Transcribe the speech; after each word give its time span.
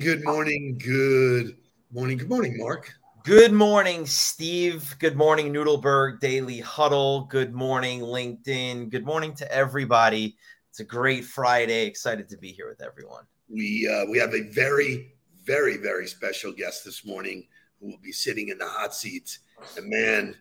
Good 0.00 0.22
morning, 0.22 0.78
good 0.78 1.56
morning, 1.90 2.18
good 2.18 2.18
morning, 2.18 2.18
good 2.18 2.28
morning, 2.28 2.56
Mark. 2.56 2.94
Good 3.24 3.52
morning, 3.52 4.06
Steve. 4.06 4.94
Good 5.00 5.16
morning, 5.16 5.52
Noodleberg 5.52 6.20
Daily 6.20 6.60
Huddle. 6.60 7.22
Good 7.24 7.52
morning, 7.52 8.02
LinkedIn. 8.02 8.90
Good 8.90 9.04
morning 9.04 9.34
to 9.34 9.52
everybody. 9.52 10.36
It's 10.70 10.78
a 10.78 10.84
great 10.84 11.24
Friday. 11.24 11.84
Excited 11.84 12.28
to 12.28 12.36
be 12.36 12.52
here 12.52 12.68
with 12.68 12.80
everyone. 12.80 13.24
We 13.48 13.88
uh, 13.88 14.08
we 14.08 14.18
have 14.18 14.34
a 14.34 14.48
very, 14.50 15.14
very, 15.44 15.78
very 15.78 16.06
special 16.06 16.52
guest 16.52 16.84
this 16.84 17.04
morning 17.04 17.48
who 17.80 17.88
will 17.88 18.00
be 18.00 18.12
sitting 18.12 18.50
in 18.50 18.58
the 18.58 18.68
hot 18.68 18.94
seat. 18.94 19.38
And 19.76 19.90
man, 19.90 20.36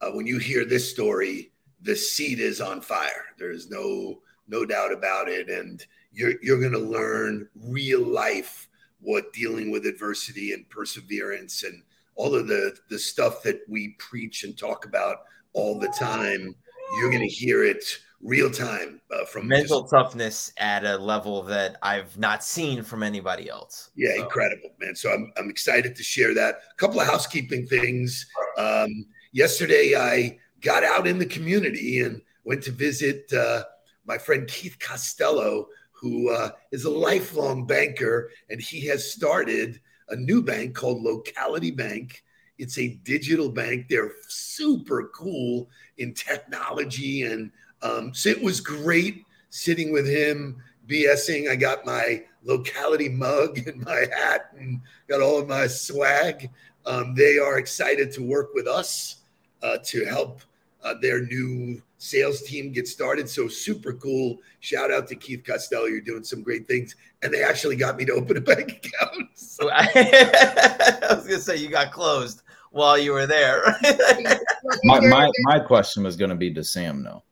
uh, 0.00 0.12
when 0.12 0.26
you 0.26 0.38
hear 0.38 0.64
this 0.64 0.90
story, 0.90 1.52
the 1.82 1.96
seat 1.96 2.38
is 2.38 2.62
on 2.62 2.80
fire. 2.80 3.26
There's 3.38 3.68
no 3.68 4.22
no 4.48 4.64
doubt 4.64 4.92
about 4.92 5.28
it. 5.28 5.50
And 5.50 5.84
you're 6.12 6.34
you're 6.42 6.60
going 6.60 6.72
to 6.72 6.78
learn 6.78 7.48
real 7.54 8.00
life 8.00 8.68
what 9.02 9.32
dealing 9.32 9.70
with 9.70 9.86
adversity 9.86 10.52
and 10.52 10.68
perseverance 10.68 11.64
and 11.64 11.82
all 12.14 12.34
of 12.34 12.46
the 12.46 12.76
the 12.88 12.98
stuff 12.98 13.42
that 13.42 13.60
we 13.68 13.96
preach 13.98 14.44
and 14.44 14.56
talk 14.56 14.84
about 14.84 15.18
all 15.52 15.78
the 15.78 15.92
time. 15.98 16.54
You're 16.98 17.10
going 17.10 17.22
to 17.22 17.34
hear 17.34 17.64
it 17.64 17.84
real 18.22 18.50
time 18.50 19.00
uh, 19.10 19.24
from 19.24 19.48
mental 19.48 19.82
just, 19.82 19.92
toughness 19.92 20.52
at 20.58 20.84
a 20.84 20.96
level 20.96 21.42
that 21.42 21.76
I've 21.82 22.16
not 22.18 22.44
seen 22.44 22.82
from 22.82 23.02
anybody 23.02 23.48
else. 23.48 23.90
Yeah, 23.96 24.14
so. 24.16 24.24
incredible, 24.24 24.70
man. 24.80 24.94
So 24.94 25.12
I'm 25.12 25.32
I'm 25.36 25.50
excited 25.50 25.96
to 25.96 26.02
share 26.02 26.34
that. 26.34 26.60
A 26.70 26.74
couple 26.76 27.00
of 27.00 27.06
housekeeping 27.06 27.66
things. 27.66 28.26
Um, 28.56 29.06
yesterday, 29.32 29.94
I 29.96 30.38
got 30.60 30.84
out 30.84 31.06
in 31.06 31.18
the 31.18 31.26
community 31.26 32.00
and 32.00 32.20
went 32.44 32.62
to 32.64 32.70
visit 32.72 33.32
uh, 33.32 33.64
my 34.04 34.18
friend 34.18 34.46
Keith 34.48 34.78
Costello, 34.78 35.66
who 36.02 36.30
uh, 36.30 36.50
is 36.72 36.84
a 36.84 36.90
lifelong 36.90 37.64
banker, 37.64 38.30
and 38.50 38.60
he 38.60 38.84
has 38.88 39.12
started 39.12 39.80
a 40.08 40.16
new 40.16 40.42
bank 40.42 40.74
called 40.74 41.00
Locality 41.00 41.70
Bank. 41.70 42.24
It's 42.58 42.76
a 42.76 42.98
digital 43.04 43.48
bank. 43.48 43.86
They're 43.88 44.10
super 44.26 45.12
cool 45.14 45.70
in 45.98 46.12
technology. 46.12 47.22
And 47.22 47.52
um, 47.82 48.12
so 48.12 48.30
it 48.30 48.42
was 48.42 48.60
great 48.60 49.24
sitting 49.50 49.92
with 49.92 50.08
him, 50.08 50.60
BSing. 50.88 51.48
I 51.48 51.54
got 51.54 51.86
my 51.86 52.24
locality 52.42 53.08
mug 53.08 53.58
and 53.68 53.84
my 53.84 54.04
hat 54.12 54.50
and 54.58 54.80
got 55.08 55.20
all 55.20 55.38
of 55.38 55.48
my 55.48 55.68
swag. 55.68 56.50
Um, 56.84 57.14
they 57.14 57.38
are 57.38 57.58
excited 57.58 58.10
to 58.14 58.24
work 58.24 58.54
with 58.54 58.66
us 58.66 59.18
uh, 59.62 59.78
to 59.84 60.04
help 60.04 60.40
uh, 60.82 60.94
their 61.00 61.24
new 61.24 61.80
sales 61.98 62.42
team 62.42 62.72
get 62.72 62.88
started. 62.88 63.28
So 63.28 63.48
super 63.48 63.92
cool. 63.94 64.38
Shout 64.60 64.90
out 64.90 65.06
to 65.08 65.14
Keith 65.14 65.44
Costello. 65.44 65.84
You're 65.86 66.00
doing 66.00 66.24
some 66.24 66.42
great 66.42 66.66
things. 66.66 66.96
And 67.22 67.32
they 67.32 67.42
actually 67.42 67.76
got 67.76 67.96
me 67.96 68.04
to 68.06 68.12
open 68.12 68.36
a 68.36 68.40
bank 68.52 68.84
account. 68.84 69.30
So. 69.34 69.70
I 69.72 70.98
was 71.10 71.26
going 71.26 71.38
to 71.38 71.40
say 71.40 71.56
you 71.56 71.68
got 71.68 71.92
closed 71.92 72.42
while 72.70 72.98
you 72.98 73.12
were 73.12 73.26
there. 73.26 73.62
my, 74.84 75.00
my, 75.00 75.30
my 75.42 75.58
question 75.60 76.02
was 76.02 76.16
going 76.16 76.30
to 76.30 76.36
be 76.36 76.52
to 76.54 76.64
Sam 76.64 77.02
know? 77.02 77.22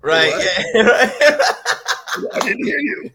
Right. 0.00 0.28
Yeah, 0.74 0.82
right. 0.82 1.12
I 2.32 2.40
didn't 2.40 2.64
hear 2.64 2.78
you. 2.78 3.10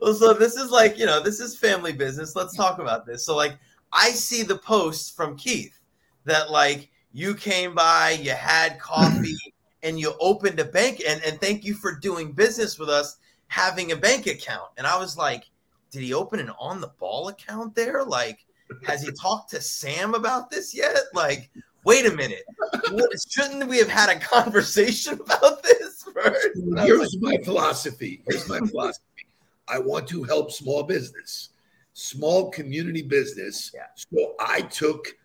well, 0.00 0.14
so 0.14 0.32
this 0.32 0.54
is 0.54 0.70
like, 0.70 0.96
you 0.96 1.06
know, 1.06 1.20
this 1.20 1.40
is 1.40 1.58
family 1.58 1.92
business. 1.92 2.36
Let's 2.36 2.54
talk 2.54 2.78
about 2.78 3.04
this. 3.04 3.24
So 3.24 3.34
like 3.34 3.58
I 3.92 4.10
see 4.10 4.42
the 4.42 4.58
post 4.58 5.16
from 5.16 5.36
Keith 5.36 5.80
that 6.24 6.50
like 6.50 6.88
you 7.16 7.34
came 7.34 7.74
by, 7.74 8.10
you 8.10 8.32
had 8.32 8.78
coffee, 8.78 9.38
and 9.82 9.98
you 9.98 10.12
opened 10.20 10.60
a 10.60 10.66
bank 10.66 11.00
and, 11.08 11.22
and 11.24 11.40
thank 11.40 11.64
you 11.64 11.72
for 11.72 11.94
doing 11.98 12.30
business 12.30 12.78
with 12.78 12.90
us 12.90 13.16
having 13.46 13.92
a 13.92 13.96
bank 13.96 14.26
account. 14.26 14.68
And 14.76 14.86
i 14.86 14.98
was 14.98 15.16
like 15.16 15.44
did 15.90 16.02
he 16.02 16.12
open 16.12 16.40
an 16.40 16.50
on 16.58 16.80
the 16.80 16.92
ball 16.98 17.28
account 17.28 17.74
there? 17.74 18.04
Like 18.04 18.44
has 18.84 19.02
he 19.02 19.10
talked 19.12 19.48
to 19.50 19.62
sam 19.62 20.14
about 20.14 20.50
this 20.50 20.74
yet? 20.74 20.98
Like 21.14 21.48
wait 21.84 22.04
a 22.04 22.12
minute. 22.14 22.44
What, 22.90 23.08
shouldn't 23.30 23.66
we 23.66 23.78
have 23.78 23.88
had 23.88 24.14
a 24.14 24.20
conversation 24.20 25.14
about 25.24 25.62
this 25.62 26.02
first? 26.02 26.48
Here's 26.80 27.14
like, 27.14 27.38
my 27.38 27.44
philosophy. 27.44 28.22
Here's 28.28 28.46
my 28.46 28.58
philosophy. 28.58 29.26
I 29.68 29.78
want 29.78 30.06
to 30.08 30.22
help 30.24 30.52
small 30.52 30.82
business 30.82 31.50
small 31.98 32.50
community 32.50 33.00
business. 33.00 33.72
Yeah. 33.74 33.86
so 33.94 34.34
i 34.38 34.60
took 34.60 35.16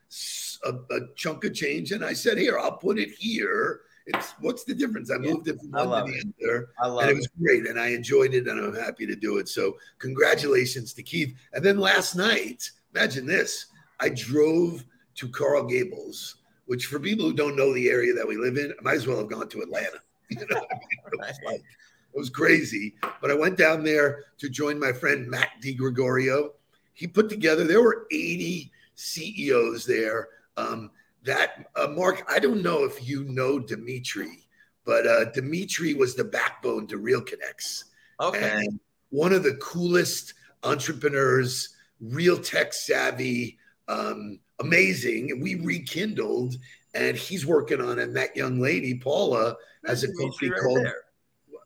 a, 0.66 0.74
a 0.94 1.00
chunk 1.16 1.44
of 1.46 1.54
change 1.54 1.92
and 1.92 2.04
i 2.04 2.14
said 2.14 2.38
here 2.38 2.60
i'll 2.60 2.78
put 2.78 3.00
it 3.00 3.10
here 3.12 3.82
it's 4.08 4.34
what's 4.40 4.64
the 4.64 4.74
difference? 4.74 5.12
I 5.12 5.18
moved 5.18 5.48
it 5.48 5.60
from 5.60 5.72
one 5.72 6.06
to 6.06 6.12
the 6.12 6.46
other, 6.46 6.70
and 6.80 7.10
it 7.10 7.16
was 7.16 7.26
it. 7.26 7.32
great, 7.42 7.68
and 7.68 7.80
I 7.80 7.88
enjoyed 7.88 8.34
it, 8.34 8.48
and 8.48 8.60
I'm 8.60 8.76
happy 8.76 9.06
to 9.06 9.16
do 9.16 9.38
it. 9.38 9.48
So 9.48 9.78
congratulations 10.00 10.94
to 10.94 11.04
Keith. 11.04 11.36
And 11.54 11.64
then 11.64 11.78
last 11.78 12.16
night, 12.16 12.70
imagine 12.96 13.26
this: 13.26 13.68
I 14.00 14.10
drove 14.10 14.84
to 15.16 15.28
Coral 15.30 15.66
Gables, 15.66 16.38
which 16.66 16.88
for 16.88 17.00
people 17.00 17.26
who 17.26 17.34
don't 17.34 17.56
know 17.56 17.74
the 17.74 17.90
area 17.90 18.14
that 18.14 18.28
we 18.28 18.38
live 18.38 18.58
in, 18.58 18.72
I 18.72 18.82
might 18.82 18.96
as 18.96 19.08
well 19.08 19.18
have 19.18 19.30
gone 19.30 19.50
to 19.50 19.62
Atlanta. 19.62 20.00
You 20.32 20.48
know, 20.50 20.56
I 20.56 20.76
mean? 20.76 20.88
it, 21.12 21.20
was 21.20 21.40
like, 21.46 21.60
it 21.60 22.18
was 22.18 22.30
crazy. 22.30 22.96
But 23.20 23.32
I 23.32 23.34
went 23.34 23.58
down 23.58 23.84
there 23.84 24.24
to 24.38 24.48
join 24.48 24.80
my 24.80 24.94
friend 24.94 25.28
Matt 25.28 25.50
DiGregorio. 25.62 26.52
He 26.94 27.06
put 27.06 27.28
together 27.28 27.66
there 27.66 27.82
were 27.82 28.08
80 28.12 28.72
CEOs 29.02 29.86
there. 29.86 30.30
Um, 30.58 30.92
that 31.24 31.66
uh, 31.76 31.88
Mark, 31.88 32.26
I 32.30 32.40
don't 32.40 32.64
know 32.64 32.84
if 32.84 33.08
you 33.08 33.24
know 33.26 33.60
Dimitri, 33.60 34.48
but 34.86 35.06
uh, 35.06 35.26
Dimitri 35.26 35.94
was 35.94 36.16
the 36.16 36.24
backbone 36.24 36.88
to 36.88 36.98
Real 36.98 37.22
Connects. 37.22 37.86
Okay. 38.20 38.52
And 38.54 38.80
one 39.10 39.34
of 39.34 39.44
the 39.44 39.56
coolest 39.56 40.34
entrepreneurs, 40.64 41.76
real 42.00 42.38
tech 42.38 42.74
savvy, 42.74 43.58
um, 43.88 44.40
amazing. 44.60 45.32
And 45.32 45.42
we 45.42 45.56
rekindled, 45.56 46.56
and 46.94 47.16
he's 47.16 47.46
working 47.46 47.82
on, 47.82 48.00
it. 48.00 48.04
and 48.04 48.16
that 48.16 48.36
young 48.36 48.60
lady, 48.60 48.96
Paula, 48.98 49.56
has 49.86 50.04
a 50.04 50.08
company 50.14 50.50
right 50.50 50.62
called. 50.62 50.86
There. 50.86 51.04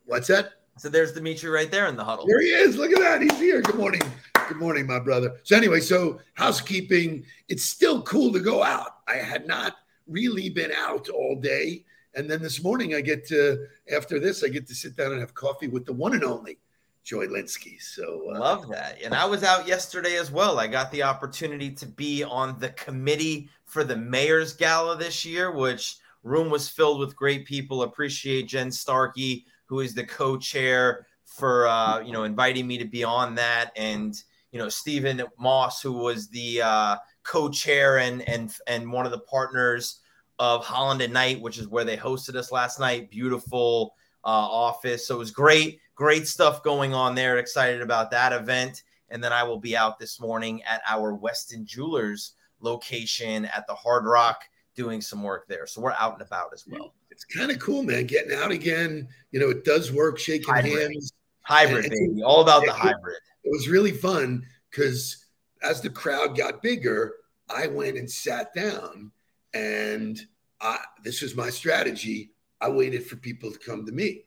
What's 0.06 0.28
that? 0.28 0.54
So 0.78 0.90
there's 0.90 1.14
Dimitri 1.14 1.50
right 1.50 1.72
there 1.72 1.88
in 1.88 1.96
the 1.96 2.04
huddle. 2.04 2.28
There 2.28 2.42
he 2.42 2.50
is. 2.50 2.76
Look 2.76 2.92
at 2.92 3.00
that. 3.00 3.22
He's 3.22 3.40
here. 3.40 3.62
Good 3.62 3.76
morning. 3.76 4.02
Good 4.48 4.58
morning, 4.58 4.86
my 4.86 5.00
brother. 5.00 5.40
So, 5.44 5.58
anyway, 5.58 5.80
so 5.80 6.20
housekeeping, 6.36 7.26
it's 7.48 7.64
still 7.64 8.04
cool 8.04 8.32
to 8.32 8.40
go 8.40 8.62
out. 8.62 8.98
I 9.08 9.16
had 9.16 9.48
not 9.48 9.78
really 10.08 10.50
been 10.50 10.72
out 10.72 11.10
all 11.10 11.36
day. 11.36 11.84
And 12.14 12.30
then 12.30 12.44
this 12.44 12.64
morning, 12.64 12.94
I 12.94 13.02
get 13.02 13.26
to, 13.30 13.66
after 13.92 14.20
this, 14.20 14.44
I 14.44 14.50
get 14.50 14.68
to 14.68 14.76
sit 14.76 14.96
down 14.96 15.14
and 15.14 15.20
have 15.20 15.34
coffee 15.34 15.68
with 15.68 15.86
the 15.86 15.94
one 15.94 16.14
and 16.14 16.24
only 16.24 16.60
Joy 17.04 17.26
Linsky. 17.26 17.82
So, 17.82 18.32
uh, 18.36 18.40
love 18.40 18.70
that. 18.70 19.02
And 19.04 19.16
I 19.16 19.26
was 19.26 19.44
out 19.44 19.68
yesterday 19.68 20.18
as 20.18 20.32
well. 20.32 20.60
I 20.60 20.68
got 20.68 20.92
the 20.92 21.02
opportunity 21.02 21.72
to 21.72 21.88
be 21.88 22.24
on 22.24 22.60
the 22.60 22.70
committee 22.70 23.50
for 23.66 23.84
the 23.84 23.98
Mayor's 23.98 24.54
Gala 24.54 24.96
this 24.96 25.26
year, 25.26 25.52
which 25.52 25.98
room 26.22 26.52
was 26.52 26.70
filled 26.70 27.00
with 27.00 27.16
great 27.16 27.46
people. 27.46 27.82
Appreciate 27.82 28.48
Jen 28.48 28.72
Starkey, 28.72 29.46
who 29.66 29.80
is 29.80 29.96
the 29.96 30.06
co 30.06 30.38
chair 30.38 31.08
for 31.24 31.68
uh, 31.68 32.00
you 32.02 32.14
know 32.14 32.24
inviting 32.24 32.68
me 32.68 32.78
to 32.78 32.86
be 32.86 33.04
on 33.04 33.36
that 33.36 33.72
and 33.76 34.24
you 34.56 34.62
know 34.62 34.70
Stephen 34.70 35.22
Moss, 35.38 35.82
who 35.82 35.92
was 35.92 36.30
the 36.30 36.62
uh, 36.62 36.96
co-chair 37.24 37.98
and 37.98 38.22
and 38.22 38.56
and 38.68 38.90
one 38.90 39.06
of 39.06 39.12
the 39.12 39.20
partners 39.20 40.00
of 40.40 40.64
Holland 40.64 41.02
and 41.02 41.12
Knight, 41.12 41.42
which 41.42 41.58
is 41.58 41.68
where 41.68 41.84
they 41.84 41.98
hosted 41.98 42.36
us 42.36 42.54
last 42.54 42.80
night. 42.80 43.12
Beautiful 43.12 43.96
uh, 44.24 44.28
office, 44.30 45.06
so 45.06 45.16
it 45.16 45.18
was 45.18 45.32
great, 45.32 45.82
great 45.94 46.26
stuff 46.26 46.64
going 46.64 46.94
on 46.94 47.16
there. 47.16 47.38
Excited 47.38 47.82
about 47.82 48.10
that 48.12 48.32
event, 48.32 48.84
and 49.10 49.22
then 49.22 49.34
I 49.34 49.44
will 49.44 49.60
be 49.60 49.76
out 49.76 50.00
this 50.00 50.22
morning 50.22 50.64
at 50.64 50.82
our 50.88 51.16
Weston 51.16 51.66
Jewelers 51.66 52.36
location 52.62 53.44
at 53.44 53.68
the 53.68 53.76
Hard 53.76 54.06
Rock 54.06 54.40
doing 54.74 55.02
some 55.02 55.22
work 55.22 55.50
there. 55.50 55.68
So 55.68 55.82
we're 55.82 55.92
out 55.92 56.14
and 56.14 56.22
about 56.22 56.52
as 56.54 56.64
well. 56.66 56.94
It's 57.12 57.26
kind 57.26 57.52
of 57.52 57.60
cool, 57.60 57.84
man. 57.84 58.06
Getting 58.06 58.38
out 58.38 58.52
again. 58.52 59.10
You 59.32 59.42
know, 59.42 59.50
it 59.50 59.66
does 59.66 59.92
work. 59.92 60.18
Shaking 60.18 60.56
hands. 60.56 61.12
Hybrid, 61.46 61.90
baby. 61.90 62.24
All 62.24 62.42
about 62.42 62.66
the 62.66 62.74
hybrid 62.74 63.16
it 63.46 63.52
was 63.52 63.70
really 63.70 63.92
fun 63.92 64.46
because 64.70 65.26
as 65.64 65.80
the 65.80 65.90
crowd 65.90 66.36
got 66.36 66.62
bigger, 66.62 67.14
I 67.50 67.68
went 67.68 67.98
and 67.98 68.10
sat 68.10 68.54
down, 68.54 69.12
and 69.54 70.20
I, 70.60 70.80
this 71.04 71.22
was 71.22 71.36
my 71.36 71.50
strategy. 71.50 72.32
I 72.60 72.70
waited 72.70 73.06
for 73.06 73.16
people 73.16 73.52
to 73.52 73.60
come 73.60 73.86
to 73.86 73.92
me, 73.92 74.24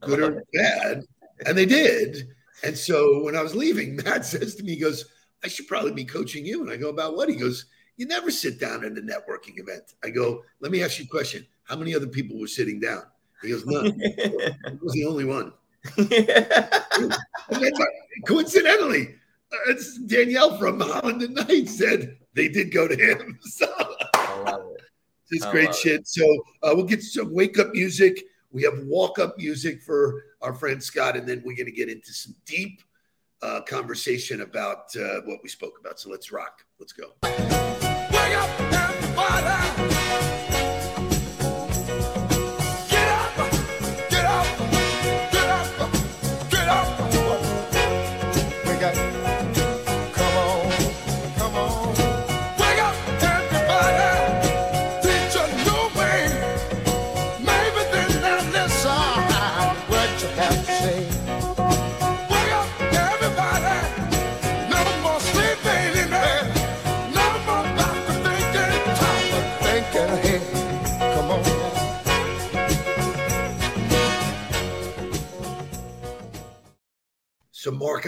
good 0.00 0.20
or 0.20 0.44
bad, 0.54 1.04
and 1.46 1.56
they 1.56 1.66
did. 1.66 2.28
And 2.62 2.76
so 2.76 3.22
when 3.22 3.34
I 3.34 3.42
was 3.42 3.54
leaving, 3.54 3.96
Matt 4.04 4.26
says 4.26 4.54
to 4.56 4.62
me, 4.62 4.74
he 4.74 4.80
goes, 4.80 5.06
I 5.42 5.48
should 5.48 5.68
probably 5.68 5.92
be 5.92 6.04
coaching 6.04 6.44
you. 6.44 6.62
And 6.62 6.70
I 6.70 6.76
go, 6.76 6.90
about 6.90 7.16
what? 7.16 7.28
He 7.28 7.36
goes, 7.36 7.66
you 7.96 8.06
never 8.06 8.30
sit 8.30 8.60
down 8.60 8.84
at 8.84 8.98
a 8.98 9.00
networking 9.00 9.58
event. 9.58 9.94
I 10.04 10.10
go, 10.10 10.42
let 10.60 10.72
me 10.72 10.82
ask 10.82 10.98
you 10.98 11.04
a 11.04 11.08
question. 11.08 11.46
How 11.64 11.76
many 11.76 11.94
other 11.94 12.06
people 12.06 12.38
were 12.38 12.48
sitting 12.48 12.80
down? 12.80 13.02
He 13.42 13.50
goes, 13.50 13.64
none. 13.64 13.86
I 14.66 14.72
was 14.82 14.92
the 14.92 15.06
only 15.06 15.24
one. 15.24 15.52
coincidentally, 18.26 19.14
uh, 19.52 19.70
it's 19.70 19.98
Danielle 19.98 20.58
from 20.58 20.80
Holland 20.80 21.22
and 21.22 21.34
Knight 21.34 21.68
said 21.68 22.16
they 22.34 22.48
did 22.48 22.72
go 22.72 22.88
to 22.88 22.96
him. 22.96 23.38
So 25.28 25.30
it's 25.30 25.46
great 25.46 25.74
shit. 25.74 26.00
It. 26.00 26.08
So 26.08 26.24
uh, 26.62 26.72
we'll 26.74 26.86
get 26.86 27.02
some 27.02 27.34
wake 27.34 27.58
up 27.58 27.72
music. 27.72 28.24
We 28.50 28.62
have 28.62 28.78
walk 28.84 29.18
up 29.18 29.36
music 29.36 29.82
for 29.82 30.24
our 30.40 30.54
friend 30.54 30.82
Scott, 30.82 31.16
and 31.16 31.28
then 31.28 31.42
we're 31.44 31.56
going 31.56 31.66
to 31.66 31.72
get 31.72 31.90
into 31.90 32.14
some 32.14 32.34
deep 32.46 32.80
uh, 33.42 33.60
conversation 33.62 34.40
about 34.40 34.96
uh, 34.96 35.20
what 35.26 35.40
we 35.42 35.48
spoke 35.48 35.78
about. 35.80 36.00
So 36.00 36.10
let's 36.10 36.32
rock. 36.32 36.64
Let's 36.78 36.94
go. 36.94 37.12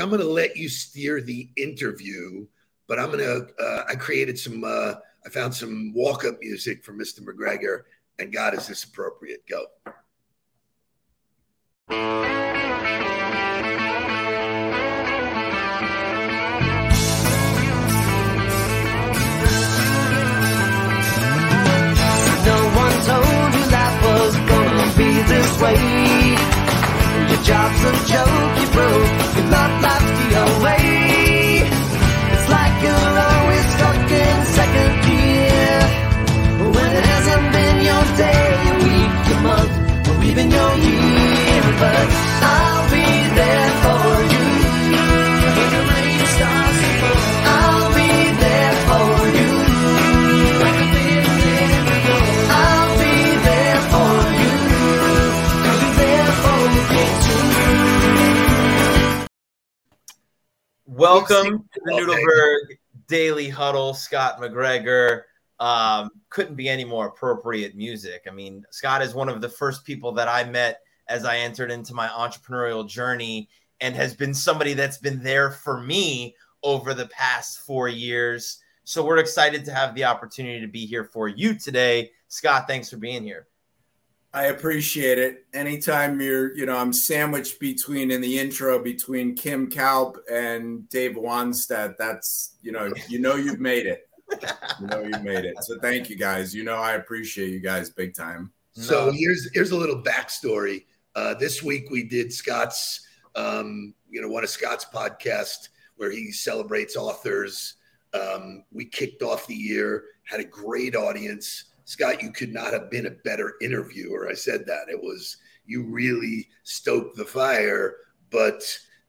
I'm 0.00 0.08
going 0.08 0.20
to 0.20 0.26
let 0.26 0.56
you 0.56 0.68
steer 0.68 1.20
the 1.20 1.50
interview, 1.56 2.46
but 2.88 2.98
I'm 2.98 3.10
going 3.10 3.18
to. 3.18 3.46
Uh, 3.62 3.84
I 3.88 3.94
created 3.94 4.38
some. 4.38 4.64
Uh, 4.64 4.94
I 5.24 5.28
found 5.28 5.54
some 5.54 5.92
walk-up 5.94 6.38
music 6.40 6.82
for 6.82 6.92
Mr. 6.92 7.20
McGregor, 7.20 7.82
and 8.18 8.32
God, 8.32 8.54
is 8.54 8.66
this 8.66 8.84
appropriate? 8.84 9.44
Go. 9.46 9.66
No 22.46 22.56
one 22.76 22.96
told 23.04 23.54
you 23.54 23.64
life 23.70 23.98
was 24.04 24.36
gonna 24.36 24.88
be 24.96 25.10
this 25.28 25.60
way. 25.60 25.76
Your 27.28 27.42
job's 27.42 27.82
a 27.84 27.92
joke, 28.08 28.60
you 28.60 28.66
broke, 28.72 29.36
your 29.36 29.46
love 29.50 29.69
Welcome 61.10 61.68
to 61.74 61.80
the. 61.84 61.90
Noodleberg 61.90 62.76
Daily 63.08 63.48
Huddle. 63.48 63.94
Scott 63.94 64.40
McGregor. 64.40 65.22
Um, 65.58 66.10
couldn't 66.28 66.54
be 66.54 66.68
any 66.68 66.84
more 66.84 67.08
appropriate 67.08 67.74
music. 67.74 68.22
I 68.28 68.30
mean, 68.30 68.64
Scott 68.70 69.02
is 69.02 69.12
one 69.12 69.28
of 69.28 69.40
the 69.40 69.48
first 69.48 69.84
people 69.84 70.12
that 70.12 70.28
I 70.28 70.44
met 70.44 70.82
as 71.08 71.24
I 71.24 71.38
entered 71.38 71.72
into 71.72 71.94
my 71.94 72.06
entrepreneurial 72.06 72.88
journey 72.88 73.48
and 73.80 73.96
has 73.96 74.14
been 74.14 74.32
somebody 74.32 74.72
that's 74.72 74.98
been 74.98 75.20
there 75.20 75.50
for 75.50 75.80
me 75.80 76.36
over 76.62 76.94
the 76.94 77.08
past 77.08 77.58
four 77.58 77.88
years. 77.88 78.62
So 78.84 79.04
we're 79.04 79.18
excited 79.18 79.64
to 79.64 79.74
have 79.74 79.96
the 79.96 80.04
opportunity 80.04 80.60
to 80.60 80.68
be 80.68 80.86
here 80.86 81.04
for 81.04 81.26
you 81.26 81.58
today. 81.58 82.12
Scott, 82.28 82.68
thanks 82.68 82.88
for 82.88 82.98
being 82.98 83.24
here. 83.24 83.48
I 84.32 84.46
appreciate 84.46 85.18
it. 85.18 85.44
Anytime 85.54 86.20
you're, 86.20 86.56
you 86.56 86.64
know, 86.64 86.76
I'm 86.76 86.92
sandwiched 86.92 87.58
between 87.58 88.12
in 88.12 88.20
the 88.20 88.38
intro 88.38 88.78
between 88.78 89.34
Kim 89.34 89.68
Kaup 89.68 90.16
and 90.30 90.88
Dave 90.88 91.16
Wanstead. 91.16 91.96
That's, 91.98 92.56
you 92.62 92.70
know, 92.70 92.92
you 93.08 93.18
know 93.18 93.34
you've 93.34 93.58
made 93.58 93.86
it. 93.86 94.08
You 94.80 94.86
know 94.86 95.00
you've 95.02 95.24
made 95.24 95.44
it. 95.44 95.56
So 95.64 95.78
thank 95.80 96.08
you 96.08 96.14
guys. 96.14 96.54
You 96.54 96.62
know 96.62 96.76
I 96.76 96.92
appreciate 96.92 97.50
you 97.50 97.58
guys 97.58 97.90
big 97.90 98.14
time. 98.14 98.52
So 98.72 99.06
No. 99.06 99.12
here's 99.12 99.50
here's 99.52 99.72
a 99.72 99.76
little 99.76 100.00
backstory. 100.00 100.84
Uh, 101.16 101.34
this 101.34 101.60
week 101.64 101.90
we 101.90 102.04
did 102.04 102.32
Scott's, 102.32 103.04
um, 103.34 103.92
you 104.08 104.22
know, 104.22 104.28
one 104.28 104.44
of 104.44 104.50
Scott's 104.50 104.86
podcast 104.94 105.70
where 105.96 106.12
he 106.12 106.30
celebrates 106.30 106.96
authors. 106.96 107.74
Um, 108.14 108.64
we 108.72 108.84
kicked 108.84 109.22
off 109.22 109.48
the 109.48 109.54
year, 109.56 110.04
had 110.22 110.38
a 110.38 110.44
great 110.44 110.94
audience. 110.94 111.64
Scott, 111.90 112.22
you 112.22 112.30
could 112.30 112.52
not 112.52 112.72
have 112.72 112.88
been 112.88 113.06
a 113.06 113.10
better 113.10 113.54
interviewer. 113.60 114.28
I 114.30 114.34
said 114.34 114.64
that 114.66 114.88
it 114.88 115.02
was 115.02 115.38
you 115.66 115.82
really 115.82 116.48
stoked 116.62 117.16
the 117.16 117.24
fire, 117.24 117.96
but 118.30 118.62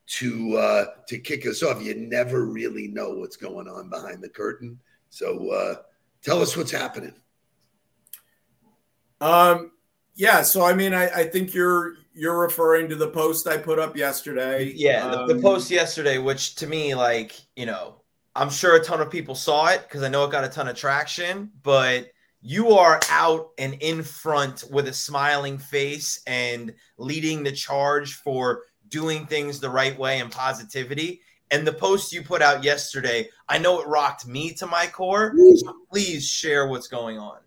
to 0.07 0.57
uh, 0.57 0.86
to 1.07 1.19
kick 1.19 1.45
us 1.45 1.62
off, 1.62 1.83
you 1.83 1.94
never 1.94 2.48
really 2.48 2.88
know 2.88 3.12
what's 3.12 3.36
going 3.38 3.68
on 3.68 3.88
behind 3.88 4.24
the 4.24 4.30
curtain. 4.30 4.80
So 5.12 5.51
uh, 5.51 5.75
tell 6.24 6.42
us 6.42 6.57
what's 6.57 6.72
happening. 6.72 7.13
Um, 9.22 9.74
yeah, 10.16 10.42
so 10.42 10.66
I 10.66 10.74
mean 10.74 10.95
I, 10.95 11.07
I 11.10 11.24
think 11.25 11.54
you're 11.54 11.98
you're 12.16 12.39
referring 12.39 12.89
to 12.89 12.95
the 12.95 13.10
post 13.10 13.48
I 13.48 13.57
put 13.57 13.78
up 13.78 13.95
yesterday. 13.95 14.74
Yeah, 14.75 15.07
the, 15.07 15.28
the 15.28 15.36
Um, 15.36 15.42
post 15.44 15.69
yesterday, 15.69 16.18
which 16.18 16.56
to 16.56 16.66
me, 16.66 16.95
like, 16.95 17.39
you 17.56 17.68
know, 17.68 18.02
I'm 18.35 18.50
sure 18.50 18.76
a 18.76 18.83
ton 18.83 19.02
of 19.02 19.11
people 19.11 19.35
saw 19.35 19.68
it 19.68 19.83
because 19.83 20.02
I 20.02 20.09
know 20.09 20.26
it 20.26 20.31
got 20.31 20.44
a 20.44 20.50
ton 20.50 20.68
of 20.68 20.76
traction, 20.76 21.52
but 21.61 22.07
you 22.42 22.71
are 22.71 23.00
out 23.10 23.50
and 23.57 23.76
in 23.76 24.04
front 24.04 24.64
with 24.71 24.88
a 24.88 24.94
smiling 24.94 25.57
face 25.57 26.21
and 26.26 26.74
leading 26.98 27.44
the 27.44 27.52
charge 27.52 28.16
for 28.16 28.64
doing 28.88 29.26
things 29.26 29.60
the 29.60 29.69
right 29.69 29.98
way 29.98 30.19
and 30.19 30.31
positivity. 30.31 31.21
And 31.52 31.68
the 31.68 31.74
post 31.74 32.14
you 32.14 32.24
put 32.24 32.42
out 32.42 32.64
yesterday, 32.64 33.30
I 33.48 33.57
know 33.57 33.81
it 33.81 33.88
rocked 33.88 34.26
me 34.26 34.54
to 34.54 34.66
my 34.66 34.88
core. 34.88 35.33
Please 35.92 36.28
share 36.28 36.68
what's 36.68 36.88
going 36.88 37.19
on. 37.19 37.40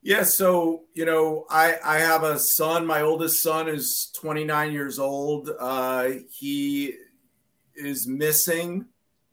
Yeah, 0.00 0.22
so 0.22 0.84
you 0.94 1.04
know, 1.04 1.44
I 1.50 1.76
I 1.84 1.98
have 1.98 2.22
a 2.22 2.38
son. 2.38 2.86
My 2.86 3.02
oldest 3.02 3.42
son 3.42 3.68
is 3.68 4.12
29 4.16 4.72
years 4.72 4.98
old. 4.98 5.50
Uh, 5.58 6.10
he 6.30 6.94
is 7.74 8.06
missing. 8.06 8.86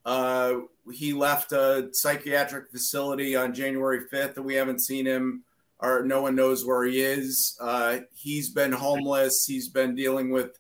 Uh, 0.04 0.56
he 0.94 1.14
left 1.14 1.52
a 1.52 1.90
psychiatric 1.92 2.70
facility 2.72 3.36
on 3.36 3.54
January 3.54 4.02
5th, 4.12 4.38
and 4.38 4.46
we 4.46 4.56
haven't 4.56 4.82
seen 4.82 5.06
him, 5.06 5.44
or 5.80 6.04
no 6.04 6.22
one 6.22 6.36
knows 6.36 6.66
where 6.66 6.84
he 6.86 7.02
is. 7.02 7.58
Uh, 7.60 8.00
he's 8.14 8.50
been 8.50 8.72
homeless. 8.72 9.46
He's 9.46 9.68
been 9.68 9.96
dealing 9.96 10.32
with 10.32 10.60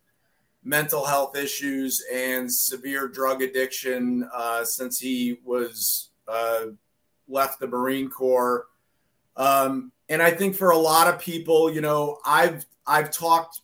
mental 0.63 1.05
health 1.05 1.37
issues 1.37 2.03
and 2.11 2.51
severe 2.51 3.07
drug 3.07 3.41
addiction 3.41 4.27
uh, 4.33 4.65
since 4.65 4.99
he 4.99 5.39
was 5.43 6.09
uh, 6.27 6.65
left 7.27 7.59
the 7.59 7.67
Marine 7.67 8.09
Corps. 8.09 8.65
Um, 9.37 9.91
and 10.09 10.21
I 10.21 10.31
think 10.31 10.55
for 10.55 10.71
a 10.71 10.77
lot 10.77 11.07
of 11.07 11.19
people, 11.19 11.71
you 11.71 11.81
know, 11.81 12.17
I've 12.25 12.65
I've 12.87 13.11
talked 13.11 13.61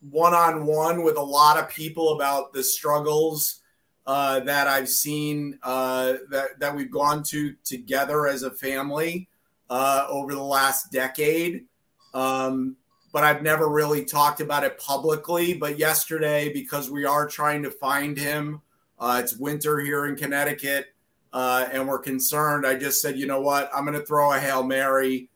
one 0.00 0.34
on 0.34 0.64
one 0.66 1.02
with 1.02 1.16
a 1.16 1.22
lot 1.22 1.58
of 1.58 1.68
people 1.68 2.14
about 2.14 2.52
the 2.52 2.62
struggles 2.62 3.60
uh, 4.08 4.40
that 4.40 4.66
I've 4.66 4.88
seen 4.88 5.58
uh, 5.62 6.14
that 6.30 6.58
that 6.60 6.74
we've 6.74 6.90
gone 6.90 7.22
to 7.24 7.54
together 7.62 8.26
as 8.26 8.42
a 8.42 8.50
family 8.50 9.28
uh, 9.68 10.06
over 10.08 10.34
the 10.34 10.42
last 10.42 10.90
decade. 10.90 11.66
Um, 12.14 12.76
but 13.12 13.22
I've 13.22 13.42
never 13.42 13.68
really 13.68 14.06
talked 14.06 14.40
about 14.40 14.64
it 14.64 14.78
publicly. 14.78 15.52
But 15.52 15.78
yesterday, 15.78 16.50
because 16.50 16.90
we 16.90 17.04
are 17.04 17.26
trying 17.26 17.62
to 17.64 17.70
find 17.70 18.16
him, 18.16 18.62
uh, 18.98 19.20
it's 19.22 19.36
winter 19.36 19.78
here 19.78 20.06
in 20.06 20.16
Connecticut, 20.16 20.86
uh, 21.34 21.66
and 21.70 21.86
we're 21.86 21.98
concerned. 21.98 22.66
I 22.66 22.76
just 22.76 23.02
said, 23.02 23.18
you 23.18 23.26
know 23.26 23.42
what? 23.42 23.70
I'm 23.74 23.84
going 23.84 23.98
to 23.98 24.06
throw 24.06 24.32
a 24.32 24.40
hail 24.40 24.62
mary 24.62 25.28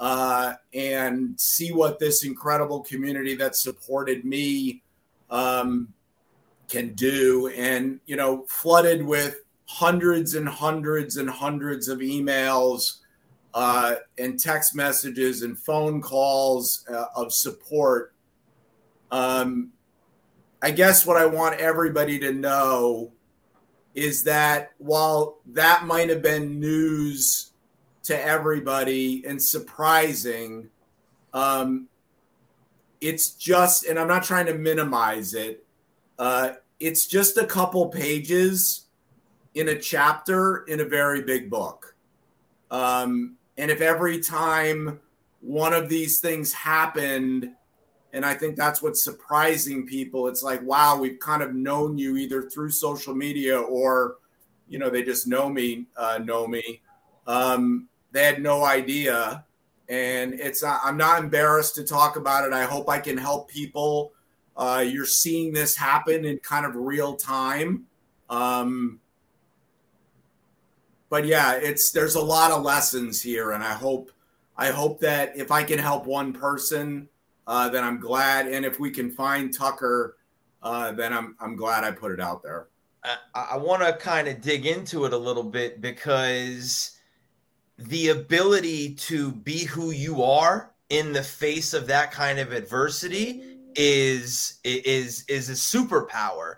uh, 0.00 0.54
and 0.72 1.38
see 1.38 1.70
what 1.70 1.98
this 1.98 2.24
incredible 2.24 2.80
community 2.80 3.34
that 3.36 3.56
supported 3.56 4.24
me 4.24 4.82
um, 5.28 5.92
can 6.68 6.94
do. 6.94 7.48
And, 7.48 8.00
you 8.06 8.16
know, 8.16 8.44
flooded 8.48 9.04
with 9.04 9.42
hundreds 9.66 10.34
and 10.34 10.48
hundreds 10.48 11.16
and 11.16 11.28
hundreds 11.28 11.88
of 11.88 11.98
emails 11.98 12.98
uh, 13.54 13.96
and 14.18 14.38
text 14.38 14.74
messages 14.74 15.42
and 15.42 15.58
phone 15.58 16.00
calls 16.00 16.84
uh, 16.92 17.06
of 17.14 17.32
support. 17.32 18.14
Um, 19.10 19.72
I 20.62 20.70
guess 20.70 21.06
what 21.06 21.16
I 21.16 21.26
want 21.26 21.60
everybody 21.60 22.18
to 22.20 22.32
know 22.32 23.12
is 23.94 24.24
that 24.24 24.72
while 24.78 25.38
that 25.46 25.86
might 25.86 26.10
have 26.10 26.22
been 26.22 26.60
news 26.60 27.52
to 28.06 28.24
everybody 28.24 29.24
and 29.26 29.42
surprising. 29.42 30.68
Um, 31.34 31.88
it's 33.00 33.30
just, 33.30 33.84
and 33.84 33.98
I'm 33.98 34.06
not 34.06 34.22
trying 34.22 34.46
to 34.46 34.54
minimize 34.54 35.34
it. 35.34 35.65
Uh, 36.18 36.52
it's 36.80 37.06
just 37.06 37.36
a 37.36 37.46
couple 37.46 37.88
pages 37.88 38.86
in 39.54 39.68
a 39.68 39.78
chapter 39.78 40.64
in 40.68 40.80
a 40.80 40.84
very 40.84 41.22
big 41.22 41.50
book. 41.50 41.94
Um, 42.70 43.36
and 43.56 43.70
if 43.70 43.80
every 43.80 44.20
time 44.20 45.00
one 45.40 45.72
of 45.72 45.88
these 45.88 46.20
things 46.20 46.52
happened, 46.52 47.50
and 48.12 48.24
I 48.24 48.34
think 48.34 48.56
that's 48.56 48.82
what's 48.82 49.02
surprising 49.02 49.86
people, 49.86 50.28
it's 50.28 50.42
like, 50.42 50.62
wow, 50.62 50.98
we've 50.98 51.18
kind 51.18 51.42
of 51.42 51.54
known 51.54 51.96
you 51.96 52.16
either 52.16 52.42
through 52.42 52.70
social 52.70 53.14
media 53.14 53.58
or, 53.58 54.16
you 54.68 54.78
know, 54.78 54.90
they 54.90 55.02
just 55.02 55.26
know 55.26 55.48
me, 55.48 55.86
uh, 55.96 56.18
know 56.22 56.46
me. 56.46 56.82
Um, 57.26 57.88
they 58.12 58.24
had 58.24 58.42
no 58.42 58.64
idea. 58.64 59.44
And 59.88 60.34
it's, 60.34 60.62
uh, 60.62 60.78
I'm 60.82 60.96
not 60.96 61.22
embarrassed 61.22 61.76
to 61.76 61.84
talk 61.84 62.16
about 62.16 62.46
it. 62.46 62.52
I 62.52 62.64
hope 62.64 62.88
I 62.88 62.98
can 62.98 63.16
help 63.16 63.48
people. 63.48 64.12
Uh, 64.56 64.84
you're 64.86 65.04
seeing 65.04 65.52
this 65.52 65.76
happen 65.76 66.24
in 66.24 66.38
kind 66.38 66.64
of 66.64 66.74
real 66.74 67.14
time. 67.14 67.84
Um, 68.30 69.00
but 71.08 71.26
yeah, 71.26 71.54
it's 71.54 71.90
there's 71.90 72.14
a 72.14 72.20
lot 72.20 72.50
of 72.50 72.62
lessons 72.62 73.22
here, 73.22 73.52
and 73.52 73.62
I 73.62 73.74
hope 73.74 74.10
I 74.56 74.68
hope 74.68 75.00
that 75.00 75.36
if 75.36 75.50
I 75.50 75.62
can 75.62 75.78
help 75.78 76.06
one 76.06 76.32
person, 76.32 77.08
uh, 77.46 77.68
then 77.68 77.84
I'm 77.84 78.00
glad. 78.00 78.48
And 78.48 78.64
if 78.64 78.80
we 78.80 78.90
can 78.90 79.10
find 79.10 79.52
Tucker, 79.52 80.16
uh, 80.62 80.92
then 80.92 81.12
I'm 81.12 81.36
I'm 81.38 81.54
glad 81.54 81.84
I 81.84 81.90
put 81.90 82.12
it 82.12 82.20
out 82.20 82.42
there. 82.42 82.68
I, 83.04 83.48
I 83.52 83.56
want 83.56 83.82
to 83.82 83.92
kind 83.92 84.26
of 84.26 84.40
dig 84.40 84.66
into 84.66 85.04
it 85.04 85.12
a 85.12 85.18
little 85.18 85.44
bit 85.44 85.80
because 85.80 86.98
the 87.78 88.08
ability 88.08 88.94
to 88.94 89.30
be 89.30 89.64
who 89.64 89.90
you 89.90 90.22
are 90.22 90.72
in 90.88 91.12
the 91.12 91.22
face 91.22 91.74
of 91.74 91.86
that 91.88 92.10
kind 92.10 92.38
of 92.38 92.52
adversity 92.52 93.55
is 93.76 94.58
is 94.64 95.24
is 95.28 95.50
a 95.50 95.52
superpower 95.52 96.56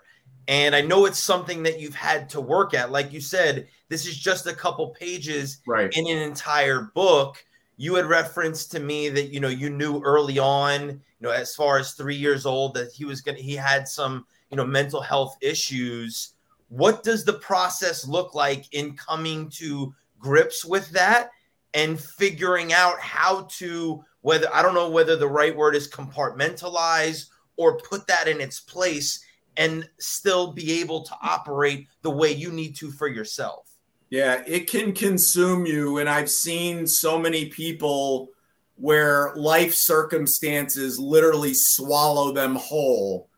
and 0.49 0.75
I 0.75 0.81
know 0.81 1.05
it's 1.05 1.19
something 1.19 1.61
that 1.61 1.79
you've 1.79 1.93
had 1.93 2.27
to 2.29 2.41
work 2.41 2.73
at. 2.73 2.91
Like 2.91 3.13
you 3.13 3.21
said, 3.21 3.67
this 3.87 4.07
is 4.07 4.17
just 4.17 4.47
a 4.47 4.53
couple 4.53 4.89
pages 4.89 5.61
right. 5.67 5.95
in 5.95 6.07
an 6.07 6.17
entire 6.17 6.89
book. 6.95 7.45
You 7.77 7.93
had 7.93 8.07
referenced 8.07 8.71
to 8.71 8.79
me 8.79 9.09
that 9.09 9.31
you 9.31 9.39
know 9.39 9.47
you 9.47 9.69
knew 9.69 10.01
early 10.01 10.39
on, 10.39 10.89
you 10.89 10.99
know, 11.19 11.29
as 11.29 11.53
far 11.53 11.77
as 11.77 11.93
three 11.93 12.15
years 12.15 12.47
old, 12.47 12.73
that 12.73 12.91
he 12.91 13.05
was 13.05 13.21
gonna 13.21 13.37
he 13.37 13.55
had 13.55 13.87
some 13.87 14.25
you 14.49 14.57
know 14.57 14.65
mental 14.65 15.01
health 15.01 15.37
issues. 15.39 16.33
What 16.69 17.03
does 17.03 17.23
the 17.23 17.33
process 17.33 18.07
look 18.07 18.33
like 18.33 18.73
in 18.73 18.95
coming 18.95 19.51
to 19.51 19.93
grips 20.17 20.65
with 20.65 20.89
that 20.91 21.29
and 21.75 21.99
figuring 21.99 22.73
out 22.73 22.99
how 22.99 23.47
to 23.59 24.03
whether 24.21 24.53
I 24.53 24.61
don't 24.61 24.73
know 24.73 24.89
whether 24.89 25.15
the 25.15 25.27
right 25.27 25.55
word 25.55 25.75
is 25.75 25.89
compartmentalize 25.89 27.27
or 27.57 27.77
put 27.77 28.07
that 28.07 28.27
in 28.27 28.41
its 28.41 28.59
place 28.59 29.23
and 29.57 29.87
still 29.99 30.53
be 30.53 30.79
able 30.79 31.03
to 31.03 31.15
operate 31.21 31.87
the 32.01 32.09
way 32.09 32.31
you 32.31 32.51
need 32.51 32.75
to 32.77 32.91
for 32.91 33.07
yourself. 33.07 33.69
Yeah, 34.09 34.41
it 34.47 34.69
can 34.69 34.93
consume 34.93 35.65
you. 35.65 35.99
And 35.99 36.09
I've 36.09 36.29
seen 36.29 36.87
so 36.87 37.19
many 37.19 37.45
people 37.45 38.29
where 38.75 39.33
life 39.35 39.73
circumstances 39.73 40.97
literally 40.97 41.53
swallow 41.53 42.31
them 42.31 42.55
whole. 42.55 43.29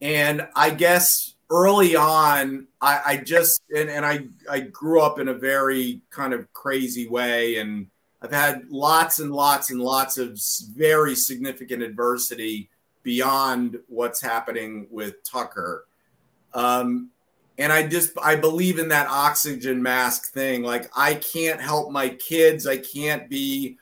And 0.00 0.46
I 0.54 0.70
guess 0.70 1.34
early 1.50 1.96
on, 1.96 2.66
I, 2.80 3.00
I 3.06 3.16
just, 3.18 3.62
and, 3.74 3.88
and 3.88 4.04
I, 4.04 4.26
I 4.50 4.60
grew 4.60 5.00
up 5.00 5.18
in 5.18 5.28
a 5.28 5.34
very 5.34 6.02
kind 6.10 6.34
of 6.34 6.52
crazy 6.52 7.08
way. 7.08 7.56
And 7.56 7.86
I've 8.20 8.32
had 8.32 8.68
lots 8.68 9.20
and 9.20 9.30
lots 9.30 9.70
and 9.70 9.80
lots 9.80 10.18
of 10.18 10.40
very 10.74 11.14
significant 11.14 11.82
adversity 11.82 12.68
beyond 13.02 13.78
what's 13.88 14.20
happening 14.20 14.86
with 14.90 15.22
Tucker. 15.22 15.86
Um, 16.52 17.10
and 17.58 17.72
I 17.72 17.86
just 17.86 18.12
I 18.22 18.36
believe 18.36 18.78
in 18.78 18.88
that 18.88 19.08
oxygen 19.08 19.82
mask 19.82 20.32
thing. 20.32 20.62
Like 20.62 20.90
I 20.96 21.14
can't 21.14 21.60
help 21.60 21.90
my 21.90 22.08
kids. 22.10 22.66
I 22.66 22.78
can't 22.78 23.28
be 23.28 23.78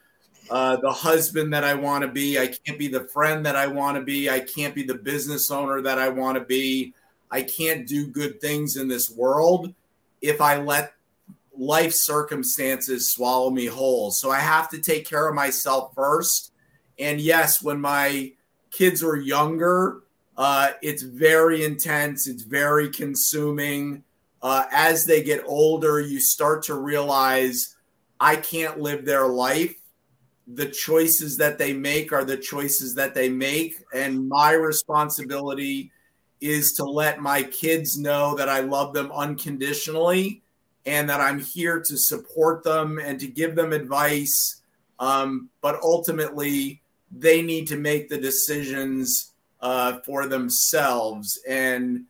uh, 0.48 0.76
the 0.76 0.90
husband 0.90 1.52
that 1.52 1.64
I 1.64 1.74
want 1.74 2.02
to 2.02 2.08
be. 2.08 2.38
I 2.38 2.46
can't 2.46 2.78
be 2.78 2.88
the 2.88 3.04
friend 3.08 3.44
that 3.44 3.56
I 3.56 3.66
want 3.66 3.96
to 3.96 4.02
be. 4.02 4.30
I 4.30 4.40
can't 4.40 4.74
be 4.74 4.82
the 4.82 4.94
business 4.94 5.50
owner 5.50 5.82
that 5.82 5.98
I 5.98 6.08
want 6.08 6.38
to 6.38 6.44
be. 6.44 6.94
I 7.30 7.42
can't 7.42 7.86
do 7.86 8.06
good 8.06 8.40
things 8.40 8.76
in 8.76 8.88
this 8.88 9.10
world 9.10 9.74
if 10.22 10.40
I 10.40 10.58
let 10.58 10.92
life 11.58 11.92
circumstances 11.92 13.12
swallow 13.12 13.50
me 13.50 13.66
whole. 13.66 14.10
So 14.10 14.30
I 14.30 14.40
have 14.40 14.68
to 14.70 14.78
take 14.78 15.08
care 15.08 15.28
of 15.28 15.34
myself 15.34 15.92
first. 15.94 16.52
And 16.98 17.20
yes, 17.20 17.62
when 17.62 17.80
my 17.80 18.32
kids 18.70 19.02
are 19.02 19.16
younger, 19.16 20.02
uh, 20.36 20.72
it's 20.82 21.02
very 21.02 21.64
intense, 21.64 22.26
it's 22.26 22.42
very 22.42 22.90
consuming. 22.90 24.02
Uh, 24.42 24.64
as 24.70 25.04
they 25.06 25.22
get 25.22 25.42
older, 25.46 26.00
you 26.00 26.20
start 26.20 26.62
to 26.64 26.74
realize 26.74 27.76
I 28.20 28.36
can't 28.36 28.78
live 28.78 29.04
their 29.04 29.26
life. 29.26 29.74
The 30.46 30.66
choices 30.66 31.36
that 31.38 31.58
they 31.58 31.72
make 31.72 32.12
are 32.12 32.24
the 32.24 32.36
choices 32.36 32.94
that 32.94 33.14
they 33.14 33.28
make. 33.28 33.76
And 33.94 34.28
my 34.28 34.52
responsibility 34.52 35.90
is 36.40 36.74
to 36.74 36.84
let 36.84 37.20
my 37.20 37.42
kids 37.42 37.98
know 37.98 38.34
that 38.36 38.48
I 38.48 38.60
love 38.60 38.92
them 38.92 39.10
unconditionally 39.10 40.42
and 40.86 41.10
that 41.10 41.20
I'm 41.20 41.40
here 41.40 41.80
to 41.80 41.96
support 41.96 42.62
them 42.62 42.98
and 42.98 43.18
to 43.20 43.26
give 43.26 43.56
them 43.56 43.72
advice. 43.72 44.62
Um, 44.98 45.50
but 45.60 45.80
ultimately, 45.82 46.80
they 47.10 47.42
need 47.42 47.66
to 47.68 47.76
make 47.76 48.08
the 48.08 48.18
decisions 48.18 49.32
uh, 49.60 49.98
for 50.04 50.26
themselves. 50.26 51.40
And, 51.48 52.04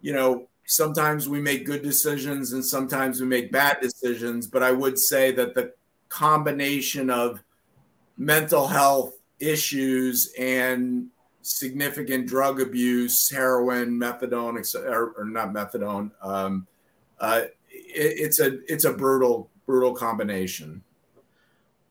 you 0.00 0.12
know, 0.12 0.48
sometimes 0.66 1.28
we 1.28 1.40
make 1.40 1.64
good 1.64 1.82
decisions 1.82 2.52
and 2.52 2.64
sometimes 2.64 3.20
we 3.20 3.26
make 3.26 3.52
bad 3.52 3.78
decisions. 3.80 4.46
But 4.46 4.62
I 4.62 4.72
would 4.72 4.98
say 4.98 5.30
that 5.32 5.54
the 5.54 5.72
combination 6.08 7.10
of 7.10 7.42
mental 8.16 8.66
health 8.66 9.14
issues 9.40 10.32
and 10.38 11.08
significant 11.42 12.26
drug 12.26 12.60
abuse, 12.60 13.30
heroin, 13.30 13.98
methadone, 13.98 14.74
or, 14.76 15.14
or 15.18 15.24
not 15.24 15.52
methadone, 15.52 16.10
um, 16.22 16.66
uh, 17.20 17.42
it's 17.94 18.40
a 18.40 18.58
it's 18.70 18.84
a 18.84 18.92
brutal 18.92 19.50
brutal 19.66 19.94
combination. 19.94 20.82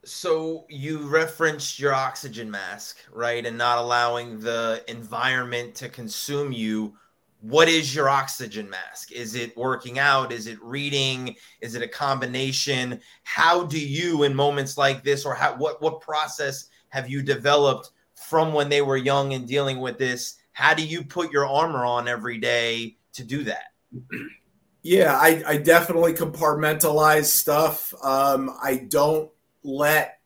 So 0.05 0.65
you 0.69 1.07
referenced 1.07 1.79
your 1.79 1.93
oxygen 1.93 2.51
mask, 2.51 2.97
right? 3.11 3.45
And 3.45 3.57
not 3.57 3.77
allowing 3.77 4.39
the 4.39 4.83
environment 4.87 5.75
to 5.75 5.87
consume 5.87 6.51
you. 6.51 6.95
What 7.39 7.69
is 7.69 7.95
your 7.95 8.09
oxygen 8.09 8.69
mask? 8.69 9.11
Is 9.11 9.35
it 9.35 9.55
working 9.57 9.99
out? 9.99 10.31
Is 10.31 10.47
it 10.47 10.61
reading? 10.61 11.35
Is 11.61 11.75
it 11.75 11.81
a 11.81 11.87
combination? 11.87 12.99
How 13.23 13.63
do 13.63 13.79
you 13.79 14.23
in 14.23 14.35
moments 14.35 14.77
like 14.77 15.03
this 15.03 15.25
or 15.25 15.33
how 15.33 15.55
what 15.55 15.81
what 15.81 16.01
process 16.01 16.67
have 16.89 17.09
you 17.09 17.21
developed 17.21 17.91
from 18.15 18.53
when 18.53 18.69
they 18.69 18.81
were 18.81 18.97
young 18.97 19.33
and 19.33 19.47
dealing 19.47 19.79
with 19.79 19.97
this? 19.97 20.37
How 20.51 20.73
do 20.73 20.85
you 20.85 21.03
put 21.03 21.31
your 21.31 21.47
armor 21.47 21.85
on 21.85 22.07
every 22.07 22.37
day 22.37 22.97
to 23.13 23.23
do 23.23 23.43
that? 23.43 23.71
Yeah, 24.83 25.17
I, 25.17 25.41
I 25.47 25.57
definitely 25.57 26.13
compartmentalize 26.13 27.25
stuff. 27.25 27.93
Um, 28.03 28.55
I 28.61 28.75
don't 28.75 29.31
let 29.63 30.19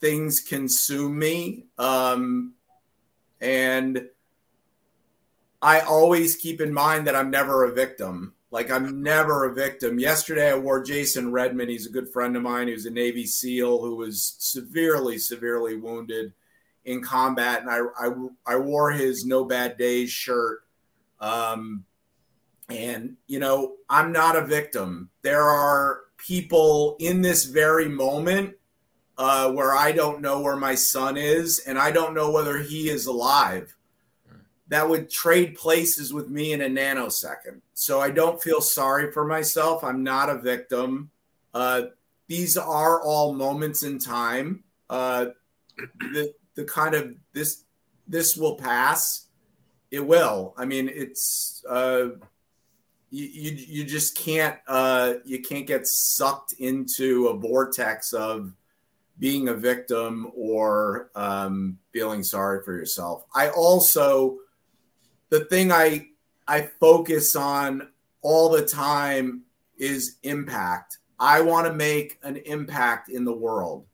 things 0.00 0.40
consume 0.40 1.18
me. 1.18 1.66
Um, 1.76 2.54
and 3.40 4.06
I 5.60 5.80
always 5.80 6.36
keep 6.36 6.60
in 6.60 6.72
mind 6.72 7.08
that 7.08 7.16
I'm 7.16 7.30
never 7.30 7.64
a 7.64 7.72
victim. 7.72 8.34
Like 8.52 8.70
I'm 8.70 9.02
never 9.02 9.46
a 9.46 9.54
victim. 9.54 9.98
Yesterday 9.98 10.52
I 10.52 10.56
wore 10.56 10.80
Jason 10.84 11.32
Redmond. 11.32 11.70
He's 11.70 11.86
a 11.86 11.92
good 11.92 12.08
friend 12.12 12.36
of 12.36 12.44
mine. 12.44 12.68
He 12.68 12.74
was 12.74 12.86
a 12.86 12.90
Navy 12.90 13.26
SEAL 13.26 13.80
who 13.82 13.96
was 13.96 14.36
severely, 14.38 15.18
severely 15.18 15.76
wounded 15.76 16.32
in 16.84 17.02
combat, 17.02 17.62
and 17.62 17.70
I 17.70 17.80
I, 17.98 18.54
I 18.54 18.56
wore 18.56 18.92
his 18.92 19.24
No 19.24 19.44
Bad 19.44 19.76
Days 19.76 20.10
shirt. 20.10 20.62
Um, 21.18 21.84
and 22.68 23.16
you 23.26 23.38
know 23.38 23.74
I'm 23.88 24.12
not 24.12 24.36
a 24.36 24.46
victim. 24.46 25.10
There 25.22 25.42
are 25.42 26.00
people 26.16 26.96
in 26.98 27.22
this 27.22 27.44
very 27.44 27.88
moment 27.88 28.54
uh, 29.18 29.50
where 29.52 29.74
I 29.74 29.92
don't 29.92 30.20
know 30.20 30.40
where 30.40 30.56
my 30.56 30.74
son 30.74 31.16
is 31.16 31.60
and 31.60 31.78
I 31.78 31.90
don't 31.90 32.14
know 32.14 32.30
whether 32.30 32.58
he 32.58 32.88
is 32.88 33.06
alive 33.06 33.74
that 34.68 34.88
would 34.88 35.10
trade 35.10 35.54
places 35.54 36.12
with 36.12 36.28
me 36.28 36.52
in 36.52 36.62
a 36.62 36.68
nanosecond. 36.68 37.60
So 37.74 38.00
I 38.00 38.10
don't 38.10 38.42
feel 38.42 38.60
sorry 38.60 39.12
for 39.12 39.24
myself. 39.24 39.84
I'm 39.84 40.02
not 40.02 40.30
a 40.30 40.38
victim. 40.38 41.10
Uh, 41.52 41.82
these 42.28 42.56
are 42.56 43.02
all 43.02 43.34
moments 43.34 43.82
in 43.82 43.98
time. 43.98 44.64
Uh, 44.88 45.26
the 45.98 46.32
the 46.54 46.64
kind 46.64 46.94
of 46.94 47.14
this 47.32 47.64
this 48.08 48.36
will 48.36 48.56
pass. 48.56 49.26
It 49.90 50.04
will. 50.04 50.54
I 50.56 50.64
mean, 50.64 50.90
it's 50.92 51.64
uh, 51.68 52.08
you, 53.14 53.26
you, 53.26 53.50
you 53.68 53.84
just 53.84 54.18
can't 54.18 54.58
uh, 54.66 55.14
you 55.24 55.40
can't 55.40 55.68
get 55.68 55.86
sucked 55.86 56.54
into 56.54 57.28
a 57.28 57.36
vortex 57.36 58.12
of 58.12 58.52
being 59.20 59.48
a 59.48 59.54
victim 59.54 60.32
or 60.34 61.10
um, 61.14 61.78
feeling 61.92 62.24
sorry 62.24 62.64
for 62.64 62.72
yourself. 62.72 63.24
I 63.32 63.50
also 63.50 64.38
the 65.30 65.44
thing 65.44 65.70
I 65.70 66.08
I 66.48 66.62
focus 66.80 67.36
on 67.36 67.88
all 68.20 68.48
the 68.48 68.66
time 68.66 69.42
is 69.78 70.16
impact. 70.24 70.98
I 71.20 71.40
want 71.40 71.68
to 71.68 71.72
make 71.72 72.18
an 72.24 72.36
impact 72.38 73.10
in 73.10 73.24
the 73.24 73.32
world. 73.32 73.86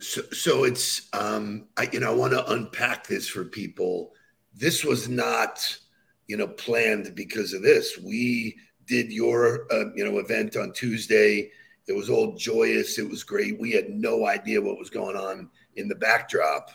So, 0.00 0.22
so 0.32 0.64
it's 0.64 1.08
um, 1.12 1.68
I 1.76 1.88
you 1.92 2.00
know 2.00 2.10
I 2.10 2.16
want 2.16 2.32
to 2.32 2.50
unpack 2.50 3.06
this 3.06 3.28
for 3.28 3.44
people. 3.44 4.12
This 4.54 4.84
was 4.84 5.08
not 5.08 5.78
you 6.26 6.36
know 6.36 6.48
planned 6.48 7.14
because 7.14 7.52
of 7.52 7.62
this. 7.62 7.98
We 7.98 8.56
did 8.86 9.12
your 9.12 9.66
uh, 9.72 9.90
you 9.94 10.04
know 10.04 10.18
event 10.18 10.56
on 10.56 10.72
Tuesday. 10.72 11.50
It 11.88 11.92
was 11.92 12.08
all 12.08 12.36
joyous. 12.36 12.98
It 12.98 13.08
was 13.08 13.24
great. 13.24 13.60
We 13.60 13.72
had 13.72 13.90
no 13.90 14.26
idea 14.26 14.60
what 14.60 14.78
was 14.78 14.90
going 14.90 15.16
on 15.16 15.50
in 15.76 15.88
the 15.88 15.94
backdrop. 15.94 16.70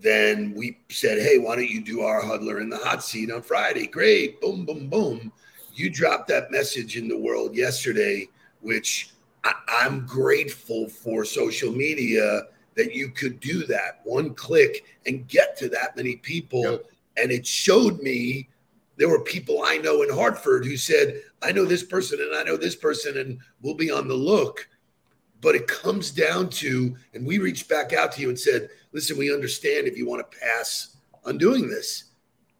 Then 0.00 0.54
we 0.56 0.78
said, 0.90 1.18
hey, 1.18 1.38
why 1.38 1.56
don't 1.56 1.68
you 1.68 1.82
do 1.82 2.02
our 2.02 2.22
huddler 2.22 2.60
in 2.60 2.68
the 2.68 2.76
hot 2.76 3.02
seat 3.02 3.32
on 3.32 3.42
Friday? 3.42 3.88
Great. 3.88 4.40
Boom, 4.40 4.64
boom, 4.64 4.88
boom. 4.88 5.32
You 5.74 5.90
dropped 5.90 6.28
that 6.28 6.52
message 6.52 6.96
in 6.96 7.08
the 7.08 7.18
world 7.18 7.56
yesterday, 7.56 8.28
which 8.60 9.10
I, 9.42 9.54
I'm 9.68 10.06
grateful 10.06 10.88
for 10.88 11.24
social 11.24 11.72
media 11.72 12.42
that 12.76 12.94
you 12.94 13.10
could 13.10 13.40
do 13.40 13.66
that 13.66 14.00
one 14.04 14.34
click 14.34 14.84
and 15.06 15.26
get 15.26 15.56
to 15.58 15.68
that 15.70 15.96
many 15.96 16.16
people. 16.16 16.62
Yep. 16.62 16.86
And 17.20 17.32
it 17.32 17.46
showed 17.46 18.00
me 18.00 18.48
there 18.96 19.08
were 19.08 19.20
people 19.20 19.62
I 19.64 19.78
know 19.78 20.02
in 20.02 20.10
Hartford 20.10 20.64
who 20.64 20.76
said, 20.76 21.22
I 21.42 21.52
know 21.52 21.64
this 21.64 21.84
person 21.84 22.20
and 22.20 22.34
I 22.34 22.42
know 22.42 22.56
this 22.56 22.76
person, 22.76 23.18
and 23.18 23.38
we'll 23.62 23.74
be 23.74 23.90
on 23.90 24.08
the 24.08 24.14
look. 24.14 24.68
But 25.40 25.54
it 25.54 25.68
comes 25.68 26.10
down 26.10 26.50
to, 26.50 26.96
and 27.14 27.24
we 27.24 27.38
reached 27.38 27.68
back 27.68 27.92
out 27.92 28.12
to 28.12 28.20
you 28.20 28.28
and 28.28 28.38
said, 28.38 28.70
listen, 28.92 29.16
we 29.16 29.32
understand 29.32 29.86
if 29.86 29.96
you 29.96 30.06
want 30.06 30.28
to 30.28 30.38
pass 30.38 30.96
on 31.24 31.38
doing 31.38 31.68
this. 31.68 32.04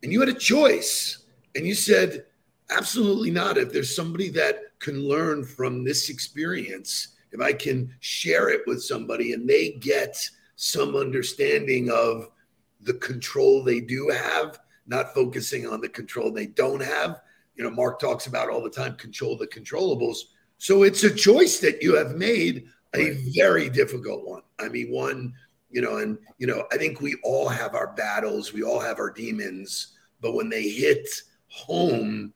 And 0.02 0.12
you 0.12 0.20
had 0.20 0.28
a 0.28 0.34
choice. 0.34 1.24
And 1.56 1.66
you 1.66 1.74
said, 1.74 2.26
absolutely 2.70 3.32
not. 3.32 3.58
If 3.58 3.72
there's 3.72 3.94
somebody 3.94 4.28
that 4.30 4.78
can 4.78 5.08
learn 5.08 5.44
from 5.44 5.82
this 5.82 6.08
experience, 6.08 7.08
if 7.32 7.40
I 7.40 7.52
can 7.52 7.92
share 7.98 8.48
it 8.48 8.62
with 8.66 8.82
somebody 8.82 9.32
and 9.32 9.48
they 9.48 9.72
get 9.72 10.30
some 10.54 10.94
understanding 10.94 11.90
of 11.90 12.30
the 12.80 12.94
control 12.94 13.62
they 13.62 13.80
do 13.80 14.08
have, 14.08 14.58
not 14.86 15.14
focusing 15.14 15.66
on 15.66 15.80
the 15.80 15.88
control 15.88 16.32
they 16.32 16.46
don't 16.46 16.82
have. 16.82 17.20
You 17.56 17.64
know, 17.64 17.70
Mark 17.70 17.98
talks 17.98 18.26
about 18.26 18.48
all 18.48 18.62
the 18.62 18.70
time 18.70 18.96
control 18.96 19.36
the 19.36 19.46
controllables. 19.46 20.18
So 20.58 20.82
it's 20.82 21.04
a 21.04 21.14
choice 21.14 21.60
that 21.60 21.82
you 21.82 21.96
have 21.96 22.16
made, 22.16 22.66
a 22.94 23.30
very 23.36 23.68
difficult 23.68 24.26
one. 24.26 24.42
I 24.58 24.68
mean, 24.68 24.90
one, 24.90 25.34
you 25.70 25.82
know, 25.82 25.98
and, 25.98 26.18
you 26.38 26.46
know, 26.46 26.66
I 26.72 26.78
think 26.78 27.00
we 27.00 27.16
all 27.22 27.48
have 27.48 27.74
our 27.74 27.92
battles, 27.94 28.52
we 28.52 28.62
all 28.62 28.80
have 28.80 28.98
our 28.98 29.10
demons, 29.10 29.98
but 30.20 30.34
when 30.34 30.48
they 30.48 30.68
hit 30.68 31.06
home 31.48 32.32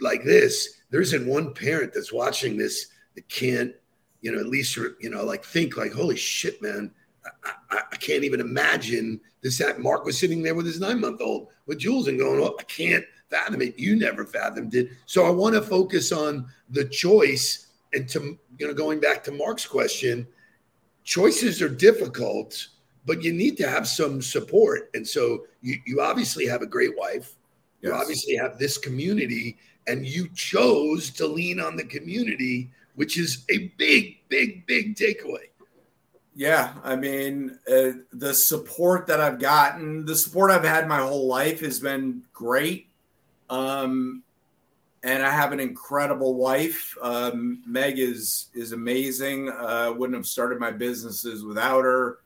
like 0.00 0.24
this, 0.24 0.80
there 0.90 1.00
isn't 1.00 1.26
one 1.26 1.54
parent 1.54 1.92
that's 1.92 2.12
watching 2.12 2.56
this 2.56 2.86
that 3.14 3.28
can't, 3.28 3.72
you 4.22 4.32
know, 4.32 4.38
at 4.38 4.46
least, 4.46 4.76
you 4.76 5.10
know, 5.10 5.24
like 5.24 5.44
think 5.44 5.76
like, 5.76 5.92
holy 5.92 6.16
shit, 6.16 6.62
man, 6.62 6.90
I, 7.70 7.80
I, 7.92 7.96
can't 7.96 8.24
even 8.24 8.40
imagine 8.40 9.20
this. 9.42 9.58
That 9.58 9.80
Mark 9.80 10.04
was 10.04 10.18
sitting 10.18 10.42
there 10.42 10.54
with 10.54 10.66
his 10.66 10.80
nine 10.80 11.00
month 11.00 11.20
old 11.20 11.48
with 11.66 11.78
Jules 11.78 12.08
and 12.08 12.18
going, 12.18 12.40
oh, 12.40 12.56
I 12.58 12.62
can't 12.64 13.04
fathom 13.30 13.62
it. 13.62 13.78
You 13.78 13.96
never 13.96 14.24
fathomed 14.24 14.74
it. 14.74 14.90
So 15.06 15.24
I 15.24 15.30
want 15.30 15.54
to 15.54 15.62
focus 15.62 16.12
on 16.12 16.46
the 16.70 16.84
choice. 16.84 17.68
And 17.92 18.08
to, 18.10 18.38
you 18.58 18.66
know, 18.66 18.74
going 18.74 19.00
back 19.00 19.22
to 19.24 19.32
Mark's 19.32 19.66
question, 19.66 20.26
choices 21.04 21.60
are 21.62 21.68
difficult, 21.68 22.68
but 23.06 23.22
you 23.22 23.32
need 23.32 23.56
to 23.58 23.68
have 23.68 23.86
some 23.88 24.22
support. 24.22 24.90
And 24.94 25.06
so 25.06 25.46
you, 25.62 25.76
you 25.86 26.00
obviously 26.00 26.46
have 26.46 26.62
a 26.62 26.66
great 26.66 26.96
wife. 26.96 27.34
Yes. 27.80 27.90
You 27.90 27.94
obviously 27.94 28.36
have 28.36 28.58
this 28.58 28.78
community, 28.78 29.58
and 29.88 30.06
you 30.06 30.28
chose 30.34 31.10
to 31.10 31.26
lean 31.26 31.58
on 31.58 31.76
the 31.76 31.84
community, 31.84 32.70
which 32.94 33.18
is 33.18 33.44
a 33.50 33.68
big, 33.76 34.18
big, 34.28 34.66
big 34.66 34.94
takeaway. 34.94 35.48
Yeah, 36.34 36.72
I 36.82 36.96
mean, 36.96 37.58
uh, 37.70 37.90
the 38.12 38.32
support 38.32 39.06
that 39.08 39.20
I've 39.20 39.38
gotten, 39.38 40.06
the 40.06 40.16
support 40.16 40.50
I've 40.50 40.64
had 40.64 40.88
my 40.88 41.00
whole 41.00 41.26
life 41.26 41.60
has 41.60 41.78
been 41.78 42.22
great. 42.32 42.88
Um, 43.50 44.22
and 45.02 45.22
I 45.22 45.30
have 45.30 45.52
an 45.52 45.60
incredible 45.60 46.34
wife. 46.34 46.96
Um, 47.02 47.62
Meg 47.66 47.98
is 47.98 48.48
is 48.54 48.72
amazing. 48.72 49.48
Uh, 49.50 49.92
wouldn't 49.96 50.16
have 50.16 50.26
started 50.26 50.60
my 50.60 50.70
businesses 50.70 51.44
without 51.44 51.84
her, 51.84 52.18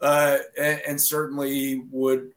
uh, 0.00 0.38
and, 0.58 0.80
and, 0.88 1.00
certainly 1.00 1.82
would. 1.90 2.32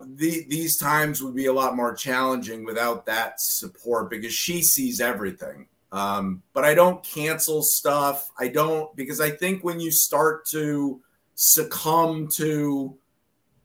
The, 0.00 0.46
these 0.48 0.76
times 0.76 1.22
would 1.22 1.34
be 1.34 1.46
a 1.46 1.52
lot 1.52 1.74
more 1.74 1.92
challenging 1.92 2.64
without 2.64 3.04
that 3.06 3.40
support 3.40 4.10
because 4.10 4.32
she 4.32 4.62
sees 4.62 5.00
everything. 5.00 5.66
Um, 5.90 6.42
but 6.52 6.64
I 6.64 6.74
don't 6.74 7.02
cancel 7.02 7.62
stuff. 7.62 8.30
I 8.38 8.48
don't 8.48 8.94
because 8.94 9.20
I 9.20 9.30
think 9.30 9.64
when 9.64 9.80
you 9.80 9.90
start 9.90 10.46
to 10.48 11.00
succumb 11.34 12.28
to 12.36 12.96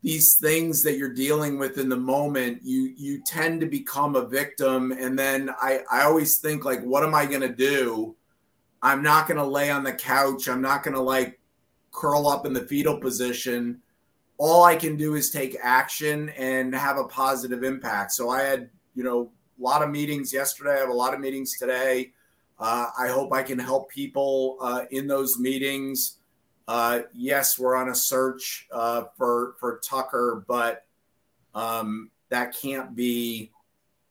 these 0.03 0.37
things 0.39 0.83
that 0.83 0.97
you're 0.97 1.13
dealing 1.13 1.57
with 1.57 1.77
in 1.77 1.89
the 1.89 1.97
moment, 1.97 2.59
you 2.63 2.93
you 2.97 3.21
tend 3.25 3.61
to 3.61 3.67
become 3.67 4.15
a 4.15 4.25
victim. 4.25 4.91
And 4.91 5.17
then 5.17 5.49
I, 5.61 5.79
I 5.91 6.03
always 6.03 6.39
think 6.39 6.65
like, 6.65 6.81
what 6.83 7.03
am 7.03 7.15
I 7.15 7.25
gonna 7.25 7.53
do? 7.53 8.15
I'm 8.81 9.01
not 9.01 9.27
gonna 9.27 9.45
lay 9.45 9.69
on 9.69 9.83
the 9.83 9.93
couch. 9.93 10.47
I'm 10.47 10.61
not 10.61 10.83
gonna 10.83 11.01
like 11.01 11.39
curl 11.91 12.27
up 12.27 12.45
in 12.45 12.53
the 12.53 12.65
fetal 12.65 12.99
position. 12.99 13.81
All 14.37 14.63
I 14.63 14.75
can 14.75 14.97
do 14.97 15.15
is 15.15 15.29
take 15.29 15.57
action 15.61 16.29
and 16.29 16.75
have 16.75 16.97
a 16.97 17.05
positive 17.05 17.63
impact. 17.63 18.11
So 18.11 18.29
I 18.29 18.41
had, 18.41 18.69
you 18.95 19.03
know, 19.03 19.31
a 19.59 19.63
lot 19.63 19.81
of 19.81 19.89
meetings 19.89 20.33
yesterday. 20.33 20.75
I 20.75 20.79
have 20.79 20.89
a 20.89 20.93
lot 20.93 21.13
of 21.13 21.19
meetings 21.19 21.57
today. 21.57 22.11
Uh, 22.59 22.87
I 22.97 23.07
hope 23.07 23.33
I 23.33 23.43
can 23.43 23.59
help 23.59 23.89
people 23.89 24.57
uh, 24.61 24.85
in 24.91 25.07
those 25.07 25.39
meetings. 25.39 26.17
Uh, 26.67 27.01
yes, 27.13 27.59
we're 27.59 27.75
on 27.75 27.89
a 27.89 27.95
search 27.95 28.67
uh, 28.71 29.03
for 29.17 29.55
for 29.59 29.81
Tucker, 29.83 30.45
but 30.47 30.85
um, 31.53 32.09
that 32.29 32.55
can't 32.55 32.95
be 32.95 33.51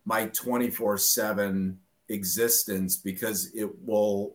my 0.04 0.26
twenty 0.26 0.70
four 0.70 0.98
seven 0.98 1.78
existence 2.08 2.96
because 2.96 3.52
it 3.54 3.70
will 3.86 4.34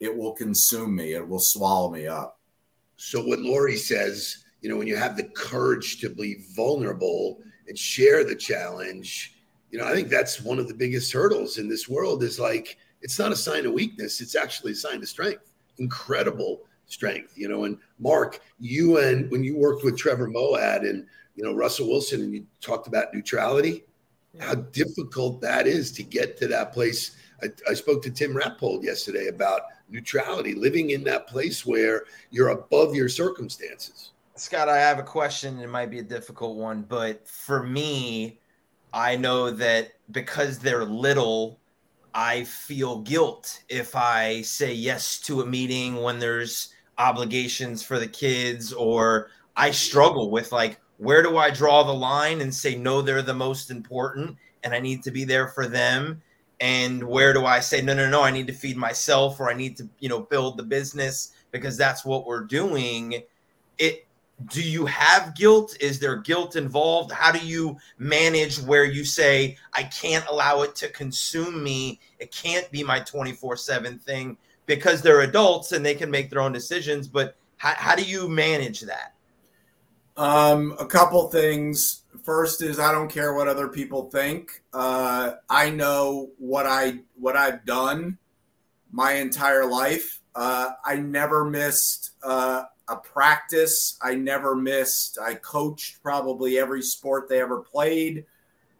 it 0.00 0.16
will 0.16 0.32
consume 0.32 0.96
me. 0.96 1.14
It 1.14 1.26
will 1.26 1.40
swallow 1.40 1.90
me 1.90 2.06
up. 2.06 2.38
So 2.96 3.22
what 3.22 3.40
Lori 3.40 3.76
says, 3.76 4.44
you 4.60 4.70
know, 4.70 4.76
when 4.76 4.86
you 4.86 4.96
have 4.96 5.16
the 5.16 5.28
courage 5.36 6.00
to 6.00 6.08
be 6.08 6.44
vulnerable 6.56 7.40
and 7.68 7.78
share 7.78 8.24
the 8.24 8.34
challenge 8.34 9.37
you 9.70 9.78
know, 9.78 9.84
I 9.84 9.92
think 9.92 10.08
that's 10.08 10.40
one 10.40 10.58
of 10.58 10.68
the 10.68 10.74
biggest 10.74 11.12
hurdles 11.12 11.58
in 11.58 11.68
this 11.68 11.88
world 11.88 12.22
is 12.22 12.38
like, 12.38 12.78
it's 13.02 13.18
not 13.18 13.32
a 13.32 13.36
sign 13.36 13.66
of 13.66 13.72
weakness. 13.72 14.20
It's 14.20 14.34
actually 14.34 14.72
a 14.72 14.76
sign 14.76 15.02
of 15.02 15.08
strength, 15.08 15.50
incredible 15.78 16.62
strength, 16.86 17.34
you 17.36 17.48
know, 17.48 17.64
and 17.64 17.78
Mark, 17.98 18.40
you 18.58 18.98
and 18.98 19.30
when 19.30 19.44
you 19.44 19.56
worked 19.56 19.84
with 19.84 19.96
Trevor 19.96 20.28
Moawad 20.28 20.88
and, 20.88 21.06
you 21.36 21.44
know, 21.44 21.54
Russell 21.54 21.88
Wilson 21.88 22.22
and 22.22 22.34
you 22.34 22.46
talked 22.60 22.88
about 22.88 23.12
neutrality, 23.14 23.84
yeah. 24.32 24.46
how 24.46 24.54
difficult 24.54 25.40
that 25.42 25.66
is 25.66 25.92
to 25.92 26.02
get 26.02 26.36
to 26.38 26.48
that 26.48 26.72
place. 26.72 27.16
I, 27.42 27.48
I 27.68 27.74
spoke 27.74 28.02
to 28.04 28.10
Tim 28.10 28.34
Rappold 28.34 28.82
yesterday 28.82 29.28
about 29.28 29.62
neutrality, 29.90 30.54
living 30.54 30.90
in 30.90 31.04
that 31.04 31.26
place 31.28 31.64
where 31.64 32.04
you're 32.30 32.48
above 32.48 32.94
your 32.94 33.08
circumstances. 33.08 34.12
Scott, 34.34 34.68
I 34.68 34.78
have 34.78 34.98
a 34.98 35.04
question. 35.04 35.60
It 35.60 35.68
might 35.68 35.90
be 35.90 35.98
a 35.98 36.02
difficult 36.02 36.56
one, 36.56 36.82
but 36.82 37.26
for 37.28 37.62
me, 37.62 38.40
I 38.92 39.16
know 39.16 39.50
that 39.50 39.92
because 40.10 40.58
they're 40.58 40.84
little, 40.84 41.60
I 42.14 42.44
feel 42.44 43.00
guilt 43.00 43.62
if 43.68 43.94
I 43.94 44.42
say 44.42 44.72
yes 44.72 45.18
to 45.20 45.42
a 45.42 45.46
meeting 45.46 45.96
when 45.96 46.18
there's 46.18 46.72
obligations 46.96 47.82
for 47.82 47.98
the 47.98 48.08
kids, 48.08 48.72
or 48.72 49.30
I 49.56 49.70
struggle 49.70 50.30
with 50.30 50.52
like, 50.52 50.80
where 50.96 51.22
do 51.22 51.36
I 51.36 51.50
draw 51.50 51.84
the 51.84 51.92
line 51.92 52.40
and 52.40 52.52
say, 52.52 52.74
no, 52.74 53.02
they're 53.02 53.22
the 53.22 53.34
most 53.34 53.70
important 53.70 54.36
and 54.64 54.74
I 54.74 54.80
need 54.80 55.02
to 55.04 55.10
be 55.10 55.24
there 55.24 55.48
for 55.48 55.68
them? 55.68 56.22
And 56.60 57.04
where 57.04 57.32
do 57.32 57.46
I 57.46 57.60
say, 57.60 57.80
no, 57.80 57.94
no, 57.94 58.10
no, 58.10 58.22
I 58.22 58.32
need 58.32 58.48
to 58.48 58.52
feed 58.52 58.76
myself 58.76 59.38
or 59.38 59.48
I 59.48 59.54
need 59.54 59.76
to, 59.76 59.88
you 60.00 60.08
know, 60.08 60.22
build 60.22 60.56
the 60.56 60.64
business 60.64 61.32
because 61.52 61.76
that's 61.76 62.04
what 62.04 62.26
we're 62.26 62.44
doing? 62.44 63.22
It, 63.78 64.07
do 64.46 64.62
you 64.62 64.86
have 64.86 65.34
guilt? 65.34 65.76
Is 65.80 65.98
there 65.98 66.16
guilt 66.16 66.56
involved? 66.56 67.10
How 67.10 67.32
do 67.32 67.44
you 67.44 67.76
manage 67.98 68.60
where 68.60 68.84
you 68.84 69.04
say, 69.04 69.56
I 69.72 69.82
can't 69.84 70.26
allow 70.28 70.62
it 70.62 70.76
to 70.76 70.88
consume 70.88 71.62
me? 71.62 72.00
It 72.18 72.30
can't 72.32 72.70
be 72.70 72.84
my 72.84 73.00
24 73.00 73.56
7 73.56 73.98
thing 73.98 74.36
because 74.66 75.02
they're 75.02 75.22
adults 75.22 75.72
and 75.72 75.84
they 75.84 75.94
can 75.94 76.10
make 76.10 76.30
their 76.30 76.40
own 76.40 76.52
decisions. 76.52 77.08
But 77.08 77.36
how, 77.56 77.74
how 77.76 77.96
do 77.96 78.04
you 78.04 78.28
manage 78.28 78.82
that? 78.82 79.14
Um, 80.16 80.76
a 80.78 80.86
couple 80.86 81.28
things. 81.28 82.02
First 82.24 82.62
is 82.62 82.78
I 82.78 82.92
don't 82.92 83.10
care 83.10 83.34
what 83.34 83.48
other 83.48 83.68
people 83.68 84.10
think. 84.10 84.62
Uh, 84.72 85.32
I 85.48 85.70
know 85.70 86.30
what 86.38 86.66
I 86.66 87.00
what 87.16 87.36
I've 87.36 87.64
done 87.64 88.18
my 88.90 89.12
entire 89.12 89.64
life. 89.64 90.20
Uh, 90.34 90.70
I 90.84 90.96
never 90.96 91.44
missed 91.44 92.12
uh, 92.22 92.64
a 92.88 92.96
practice 92.96 93.98
I 94.02 94.14
never 94.14 94.54
missed. 94.54 95.18
I 95.20 95.34
coached 95.34 96.02
probably 96.02 96.58
every 96.58 96.82
sport 96.82 97.28
they 97.28 97.40
ever 97.40 97.60
played. 97.60 98.24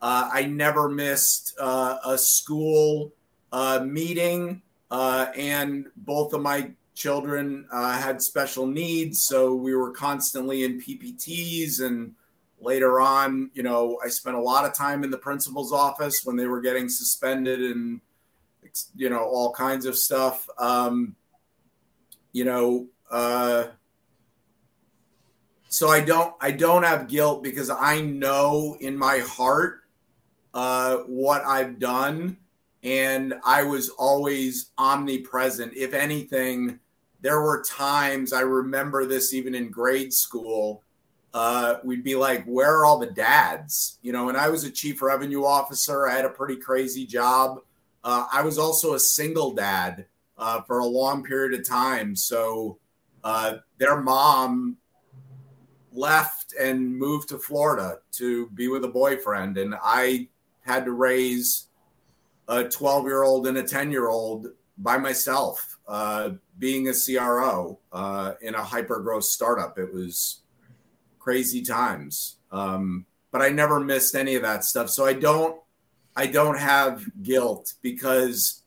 Uh, 0.00 0.30
I 0.32 0.44
never 0.44 0.88
missed 0.88 1.54
uh, 1.60 1.98
a 2.04 2.16
school 2.16 3.12
uh, 3.52 3.80
meeting, 3.84 4.62
uh, 4.90 5.26
and 5.36 5.86
both 5.96 6.32
of 6.32 6.40
my 6.40 6.70
children 6.94 7.66
uh, 7.72 7.98
had 7.98 8.22
special 8.22 8.66
needs, 8.66 9.22
so 9.22 9.54
we 9.54 9.74
were 9.74 9.90
constantly 9.90 10.64
in 10.64 10.80
PPTs. 10.80 11.80
And 11.80 12.14
later 12.60 13.00
on, 13.00 13.50
you 13.54 13.62
know, 13.62 13.98
I 14.04 14.08
spent 14.08 14.36
a 14.36 14.40
lot 14.40 14.64
of 14.64 14.74
time 14.74 15.04
in 15.04 15.10
the 15.10 15.18
principal's 15.18 15.72
office 15.72 16.22
when 16.24 16.36
they 16.36 16.46
were 16.46 16.60
getting 16.60 16.88
suspended 16.88 17.60
and 17.60 18.00
you 18.94 19.08
know 19.08 19.24
all 19.24 19.52
kinds 19.52 19.86
of 19.86 19.96
stuff. 19.96 20.48
Um, 20.58 21.16
you 22.32 22.44
know, 22.44 22.86
uh, 23.10 23.68
so 25.68 25.88
I 25.88 26.00
don't 26.00 26.34
I 26.40 26.50
don't 26.50 26.82
have 26.82 27.08
guilt 27.08 27.42
because 27.42 27.70
I 27.70 28.00
know 28.00 28.76
in 28.80 28.96
my 28.96 29.18
heart 29.18 29.82
uh, 30.54 30.98
what 31.06 31.44
I've 31.44 31.78
done, 31.78 32.38
and 32.82 33.34
I 33.44 33.62
was 33.62 33.90
always 33.90 34.70
omnipresent. 34.78 35.74
If 35.74 35.92
anything, 35.92 36.80
there 37.20 37.42
were 37.42 37.62
times 37.62 38.32
I 38.32 38.40
remember 38.40 39.04
this 39.04 39.34
even 39.34 39.54
in 39.54 39.70
grade 39.70 40.12
school. 40.12 40.82
Uh, 41.34 41.76
we'd 41.84 42.02
be 42.02 42.14
like, 42.14 42.44
"Where 42.46 42.78
are 42.78 42.86
all 42.86 42.98
the 42.98 43.12
dads?" 43.12 43.98
You 44.02 44.12
know. 44.12 44.30
And 44.30 44.38
I 44.38 44.48
was 44.48 44.64
a 44.64 44.70
chief 44.70 45.02
revenue 45.02 45.44
officer. 45.44 46.08
I 46.08 46.14
had 46.14 46.24
a 46.24 46.30
pretty 46.30 46.56
crazy 46.56 47.04
job. 47.06 47.60
Uh, 48.02 48.26
I 48.32 48.40
was 48.40 48.58
also 48.58 48.94
a 48.94 49.00
single 49.00 49.52
dad 49.52 50.06
uh, 50.38 50.62
for 50.62 50.78
a 50.78 50.86
long 50.86 51.22
period 51.22 51.60
of 51.60 51.68
time. 51.68 52.16
So 52.16 52.78
uh, 53.22 53.56
their 53.78 54.00
mom 54.00 54.78
left 55.98 56.54
and 56.58 56.96
moved 56.96 57.28
to 57.30 57.38
Florida 57.38 57.98
to 58.12 58.48
be 58.50 58.68
with 58.68 58.84
a 58.84 58.88
boyfriend, 58.88 59.58
and 59.58 59.74
I 59.82 60.28
had 60.60 60.84
to 60.84 60.92
raise 60.92 61.68
a 62.48 62.64
12 62.64 63.04
year 63.04 63.22
old 63.22 63.46
and 63.46 63.58
a 63.58 63.62
10 63.62 63.90
year 63.90 64.08
old 64.08 64.48
by 64.78 64.96
myself, 64.96 65.78
uh, 65.88 66.30
being 66.58 66.88
a 66.88 66.92
CRO 66.92 67.78
uh, 67.92 68.34
in 68.40 68.54
a 68.54 68.62
hyper 68.62 69.00
growth 69.00 69.24
startup. 69.24 69.78
It 69.78 69.92
was 69.92 70.42
crazy 71.18 71.62
times. 71.62 72.36
Um, 72.52 73.06
but 73.30 73.42
I 73.42 73.50
never 73.50 73.80
missed 73.80 74.14
any 74.14 74.36
of 74.36 74.42
that 74.42 74.64
stuff. 74.64 74.88
So 74.88 75.04
I 75.04 75.12
don't, 75.12 75.60
I 76.16 76.26
don't 76.26 76.58
have 76.58 77.04
guilt 77.22 77.74
because 77.82 78.62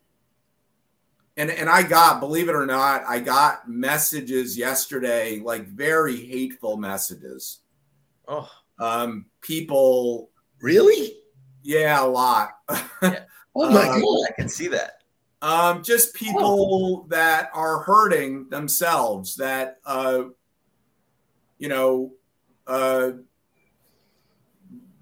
and 1.41 1.49
and 1.49 1.69
I 1.69 1.81
got, 1.83 2.19
believe 2.19 2.49
it 2.49 2.55
or 2.55 2.65
not, 2.65 3.03
I 3.07 3.19
got 3.19 3.67
messages 3.67 4.57
yesterday, 4.57 5.39
like 5.39 5.65
very 5.67 6.15
hateful 6.15 6.77
messages. 6.77 7.61
Oh, 8.27 8.49
um, 8.79 9.25
people 9.41 10.29
really? 10.61 11.17
Yeah, 11.63 12.03
a 12.03 12.07
lot. 12.07 12.49
Yeah. 13.01 13.23
Oh 13.53 13.69
my 13.69 13.85
Um, 13.89 13.99
god! 14.01 14.27
I 14.29 14.31
can 14.37 14.47
see 14.47 14.69
that. 14.69 15.03
um, 15.41 15.83
just 15.83 16.15
people 16.15 17.05
that 17.09 17.49
are 17.53 17.79
hurting 17.83 18.47
themselves. 18.47 19.35
That 19.35 19.79
uh, 19.85 20.31
you 21.59 21.67
know, 21.67 22.13
uh, 22.65 23.11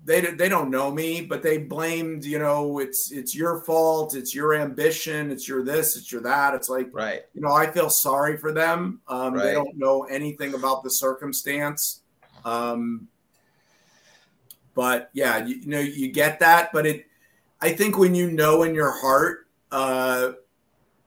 they 0.09 0.21
they 0.21 0.49
don't 0.49 0.71
know 0.71 0.89
me, 0.89 1.21
but 1.21 1.43
they 1.43 1.59
blamed. 1.59 2.25
You 2.25 2.39
know, 2.39 2.79
it's 2.79 3.11
it's 3.11 3.35
your 3.35 3.61
fault. 3.61 4.15
It's 4.15 4.33
your 4.33 4.55
ambition. 4.55 5.29
It's 5.29 5.47
your 5.47 5.63
this. 5.63 5.95
It's 5.95 6.11
your 6.11 6.21
that. 6.21 6.55
It's 6.55 6.67
like 6.67 6.89
Right. 6.91 7.21
you 7.35 7.41
know, 7.41 7.53
I 7.53 7.69
feel 7.69 7.91
sorry 7.91 8.35
for 8.35 8.51
them. 8.51 9.01
Um, 9.07 9.37
They 9.37 9.53
don't 9.53 9.77
know 9.77 10.05
anything 10.05 10.55
about 10.55 10.83
the 10.83 10.89
circumstance. 10.89 12.01
Um, 12.43 13.07
but 14.73 15.11
yeah, 15.13 15.45
you, 15.45 15.57
you 15.57 15.67
know, 15.67 15.79
you 15.79 16.11
get 16.11 16.39
that. 16.39 16.71
But 16.73 16.87
it, 16.87 17.05
I 17.61 17.71
think 17.71 17.99
when 17.99 18.15
you 18.15 18.31
know 18.31 18.63
in 18.63 18.73
your 18.73 18.91
heart 18.91 19.45
uh, 19.71 20.31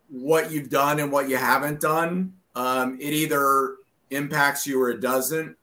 what 0.09 0.53
you've 0.53 0.71
done 0.71 1.01
and 1.01 1.11
what 1.11 1.29
you 1.29 1.39
haven't 1.39 1.81
done, 1.81 2.35
um, 2.55 2.99
it 3.01 3.13
either 3.13 3.79
impacts 4.11 4.65
you 4.65 4.81
or 4.81 4.91
it 4.91 5.01
doesn't. 5.01 5.57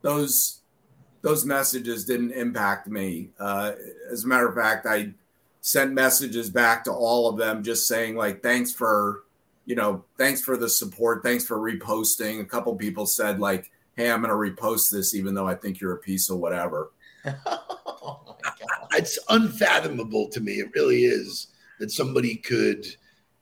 Those 0.00 0.57
those 1.22 1.44
messages 1.44 2.04
didn't 2.04 2.32
impact 2.32 2.88
me. 2.88 3.30
Uh, 3.38 3.72
as 4.10 4.24
a 4.24 4.28
matter 4.28 4.48
of 4.48 4.54
fact, 4.54 4.86
I 4.86 5.12
sent 5.60 5.92
messages 5.92 6.50
back 6.50 6.84
to 6.84 6.92
all 6.92 7.28
of 7.28 7.36
them 7.36 7.62
just 7.62 7.88
saying 7.88 8.16
like, 8.16 8.42
thanks 8.42 8.72
for 8.72 9.24
you 9.68 9.74
know, 9.74 10.02
thanks 10.16 10.40
for 10.40 10.56
the 10.56 10.68
support. 10.68 11.22
Thanks 11.22 11.44
for 11.44 11.58
reposting. 11.58 12.40
A 12.40 12.44
couple 12.46 12.74
people 12.74 13.04
said 13.04 13.38
like, 13.38 13.70
"Hey, 13.96 14.10
I'm 14.10 14.22
going 14.22 14.30
to 14.30 14.62
repost 14.62 14.90
this, 14.90 15.14
even 15.14 15.34
though 15.34 15.46
I 15.46 15.54
think 15.54 15.78
you're 15.78 15.92
a 15.92 15.98
piece 15.98 16.30
of 16.30 16.38
whatever." 16.38 16.90
oh. 17.46 18.36
It's 18.92 19.18
unfathomable 19.28 20.30
to 20.30 20.40
me. 20.40 20.54
It 20.54 20.72
really 20.74 21.04
is 21.04 21.48
that 21.78 21.90
somebody 21.90 22.36
could, 22.36 22.86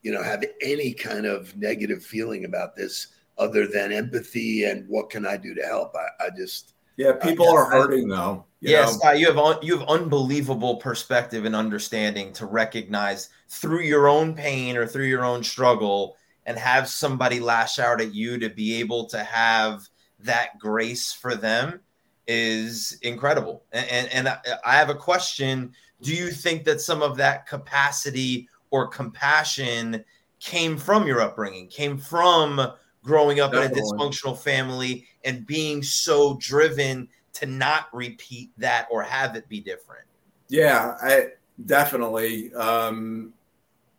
you 0.03 0.11
know, 0.11 0.23
have 0.23 0.45
any 0.61 0.93
kind 0.93 1.27
of 1.27 1.57
negative 1.57 2.03
feeling 2.03 2.45
about 2.45 2.75
this 2.75 3.07
other 3.39 3.69
than 3.69 3.93
empathy 3.93 4.65
and 4.65 4.89
what 4.89 5.11
can 5.11 5.25
I 5.25 5.37
do 5.37 5.55
to 5.55 5.63
help. 5.63 5.95
I, 5.95 6.27
I 6.27 6.31
just 6.37 6.75
Yeah, 6.97 7.09
uh, 7.09 7.13
people 7.15 7.49
are 7.49 7.67
hurting 7.67 8.09
though. 8.09 8.45
you? 8.87 8.95
Scott, 8.95 9.19
you 9.19 9.27
have 9.27 9.39
un- 9.39 9.59
you 9.63 9.79
have 9.79 9.89
unbelievable 9.89 10.77
perspective 10.77 11.45
and 11.45 11.55
understanding 11.55 12.33
to 12.35 12.47
recognize 12.47 13.29
through 13.49 13.83
your 13.83 14.09
own 14.09 14.35
pain 14.35 14.77
or 14.77 14.87
through 14.87 15.07
your 15.07 15.25
own 15.25 15.45
struggle 15.45 16.17
and 16.47 16.59
have 16.59 16.89
somebody 16.89 17.41
lash 17.41 17.79
out 17.79 18.01
at 18.01 18.15
you 18.15 18.39
to 18.39 18.49
be 18.49 18.81
able 18.81 19.07
to 19.07 19.23
have 19.23 19.87
that 20.21 20.59
grace 20.59 21.13
for 21.13 21.35
them 21.35 21.81
is 22.27 22.99
incredible. 23.03 23.65
And 23.73 23.89
and, 23.91 24.13
and 24.13 24.29
I, 24.29 24.39
I 24.65 24.77
have 24.77 24.91
a 24.91 24.95
question, 24.95 25.73
do 26.01 26.15
you 26.15 26.31
think 26.31 26.65
that 26.65 26.81
some 26.81 27.03
of 27.03 27.17
that 27.19 27.47
capacity 27.47 28.49
or 28.71 28.89
compassion 28.89 30.05
came 30.41 30.77
from 30.77 31.07
your 31.07 31.21
upbringing, 31.21 31.69
came 31.69 31.99
from 31.99 32.73
growing 33.07 33.41
up 33.41 33.55
in 33.55 33.63
a 33.63 33.69
dysfunctional 33.69 34.37
family 34.37 35.07
and 35.25 35.47
being 35.47 35.83
so 35.83 36.37
driven 36.41 37.09
to 37.35 37.47
not 37.47 37.87
repeat 37.93 38.51
that 38.59 38.89
or 38.91 39.03
have 39.03 39.37
it 39.37 39.49
be 39.49 39.61
different. 39.61 40.05
Yeah, 40.49 40.97
I 41.01 41.29
definitely. 41.65 42.53
Um, 42.55 43.33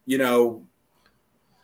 you 0.05 0.17
know, 0.17 0.65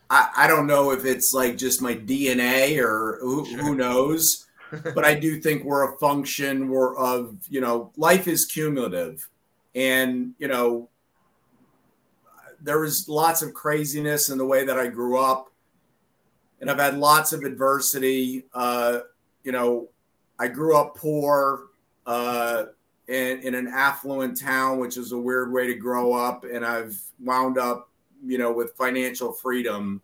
I, 0.10 0.30
I 0.38 0.48
don't 0.48 0.68
know 0.68 0.92
if 0.92 1.06
it's 1.06 1.34
like 1.34 1.58
just 1.58 1.82
my 1.82 1.96
DNA 1.96 2.78
or 2.78 3.20
who, 3.22 3.46
Sure. 3.46 3.60
who 3.60 3.76
knows, 3.76 4.48
but 4.96 5.04
I 5.06 5.14
do 5.16 5.40
think 5.40 5.64
we're 5.64 5.94
a 5.94 5.98
function 5.98 6.70
we're 6.70 6.96
of, 6.98 7.38
you 7.50 7.62
know, 7.62 7.92
life 7.98 8.28
is 8.28 8.46
cumulative. 8.46 9.28
And, 9.76 10.34
you 10.38 10.48
know, 10.48 10.90
there 12.62 12.80
was 12.80 13.10
lots 13.10 13.42
of 13.42 13.54
craziness 13.54 14.30
in 14.30 14.38
the 14.38 14.46
way 14.46 14.66
that 14.66 14.80
I 14.80 14.88
grew 14.88 15.18
up. 15.18 15.53
And 16.64 16.72
I've 16.72 16.80
had 16.80 16.98
lots 16.98 17.34
of 17.34 17.44
adversity. 17.44 18.46
Uh, 18.54 19.00
you 19.44 19.52
know, 19.52 19.90
I 20.40 20.48
grew 20.48 20.76
up 20.76 20.96
poor. 20.96 21.68
Uh, 22.06 22.66
in, 23.08 23.40
in 23.42 23.56
an 23.56 23.68
affluent 23.68 24.40
town, 24.40 24.80
which 24.80 24.98
is 24.98 25.12
a 25.12 25.18
weird 25.18 25.52
way 25.52 25.68
to 25.68 25.76
grow 25.76 26.14
up. 26.14 26.46
And 26.46 26.66
I've 26.66 27.00
wound 27.20 27.58
up, 27.58 27.90
you 28.26 28.38
know, 28.38 28.52
with 28.52 28.74
financial 28.76 29.34
freedom. 29.34 30.02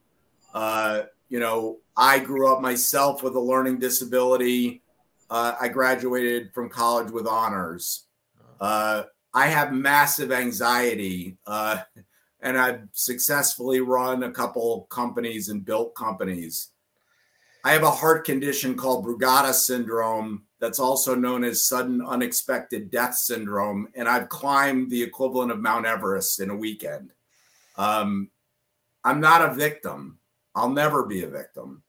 Uh, 0.54 1.04
you 1.30 1.39
know, 1.39 1.78
I 1.95 2.19
grew 2.19 2.52
up 2.52 2.62
myself 2.62 3.24
with 3.24 3.36
a 3.36 3.39
learning 3.39 3.80
disability. 3.80 4.82
Uh, 5.30 5.54
I 5.60 5.69
graduated 5.69 6.54
from 6.54 6.69
college 6.69 7.12
with 7.12 7.28
honors. 7.28 8.06
Uh, 8.60 9.04
I 9.34 9.48
have 9.48 9.72
massive 9.72 10.32
anxiety, 10.32 11.38
uh, 11.45 11.78
and 12.41 12.58
I've 12.58 12.82
successfully 12.93 13.82
run 13.82 14.23
a 14.23 14.32
couple 14.32 14.88
companies 14.89 15.49
and 15.49 15.65
built 15.65 15.95
companies. 15.95 16.69
I 17.65 17.73
have 17.73 17.84
a 17.84 17.91
heart 17.91 18.25
condition 18.25 18.75
called 18.75 19.06
Brugada 19.06 19.54
syndrome 19.54 20.43
that's 20.60 20.80
also 20.80 21.15
known 21.15 21.43
as 21.43 21.67
sudden 21.67 22.02
unexpected 22.06 22.89
death 22.89 23.15
syndrome. 23.15 23.88
And 23.95 24.08
I've 24.08 24.30
climbed 24.30 24.89
the 24.89 25.04
equivalent 25.04 25.52
of 25.52 25.60
Mount 25.60 25.86
Everest 25.86 26.39
in 26.39 26.49
a 26.49 26.56
weekend. 26.56 27.12
Um, 27.75 28.30
I'm 29.04 29.19
not 29.19 29.41
a 29.41 29.54
victim. 29.54 30.19
I'll 30.56 30.69
never 30.69 31.06
be 31.06 31.23
a 31.23 31.30
victim. 31.30 31.84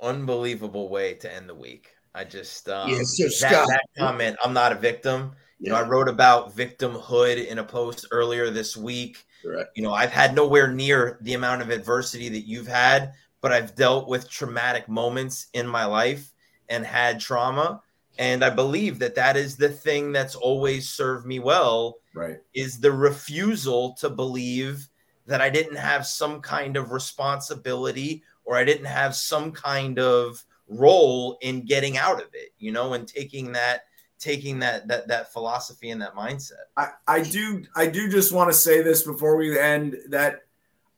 Unbelievable 0.00 0.88
way 0.88 1.14
to 1.14 1.32
end 1.32 1.48
the 1.48 1.54
week. 1.54 1.88
I 2.14 2.24
just 2.24 2.68
um, 2.68 2.90
Yeah, 2.90 3.02
so 3.02 3.24
that, 3.24 3.32
Scott- 3.32 3.68
that 3.68 3.84
comment. 3.98 4.36
I'm 4.42 4.52
not 4.52 4.72
a 4.72 4.76
victim. 4.76 5.32
You 5.62 5.70
know, 5.70 5.76
I 5.76 5.86
wrote 5.86 6.08
about 6.08 6.56
victimhood 6.56 7.46
in 7.46 7.60
a 7.60 7.64
post 7.64 8.06
earlier 8.10 8.50
this 8.50 8.76
week. 8.76 9.24
Correct. 9.42 9.70
You 9.76 9.84
know, 9.84 9.92
I've 9.92 10.10
had 10.10 10.34
nowhere 10.34 10.66
near 10.66 11.18
the 11.20 11.34
amount 11.34 11.62
of 11.62 11.70
adversity 11.70 12.28
that 12.30 12.48
you've 12.48 12.66
had, 12.66 13.12
but 13.40 13.52
I've 13.52 13.76
dealt 13.76 14.08
with 14.08 14.28
traumatic 14.28 14.88
moments 14.88 15.46
in 15.54 15.68
my 15.68 15.84
life 15.84 16.32
and 16.68 16.84
had 16.84 17.20
trauma. 17.20 17.80
And 18.18 18.44
I 18.44 18.50
believe 18.50 18.98
that 18.98 19.14
that 19.14 19.36
is 19.36 19.56
the 19.56 19.68
thing 19.68 20.10
that's 20.10 20.34
always 20.34 20.88
served 20.90 21.26
me 21.26 21.38
well 21.38 21.98
Right. 22.12 22.38
is 22.54 22.80
the 22.80 22.90
refusal 22.92 23.94
to 24.00 24.10
believe 24.10 24.88
that 25.26 25.40
I 25.40 25.48
didn't 25.48 25.76
have 25.76 26.06
some 26.06 26.40
kind 26.40 26.76
of 26.76 26.90
responsibility 26.90 28.24
or 28.44 28.56
I 28.56 28.64
didn't 28.64 28.86
have 28.86 29.14
some 29.14 29.52
kind 29.52 30.00
of 30.00 30.44
role 30.66 31.38
in 31.40 31.64
getting 31.64 31.96
out 31.98 32.20
of 32.20 32.28
it, 32.34 32.50
you 32.58 32.72
know, 32.72 32.94
and 32.94 33.06
taking 33.06 33.52
that 33.52 33.82
taking 34.22 34.60
that 34.60 34.86
that 34.88 35.08
that 35.08 35.32
philosophy 35.32 35.90
and 35.90 36.00
that 36.00 36.14
mindset. 36.14 36.66
I, 36.76 36.90
I 37.08 37.22
do 37.22 37.64
I 37.74 37.86
do 37.86 38.08
just 38.08 38.32
want 38.32 38.50
to 38.50 38.56
say 38.56 38.80
this 38.82 39.02
before 39.02 39.36
we 39.36 39.58
end 39.58 39.96
that 40.08 40.42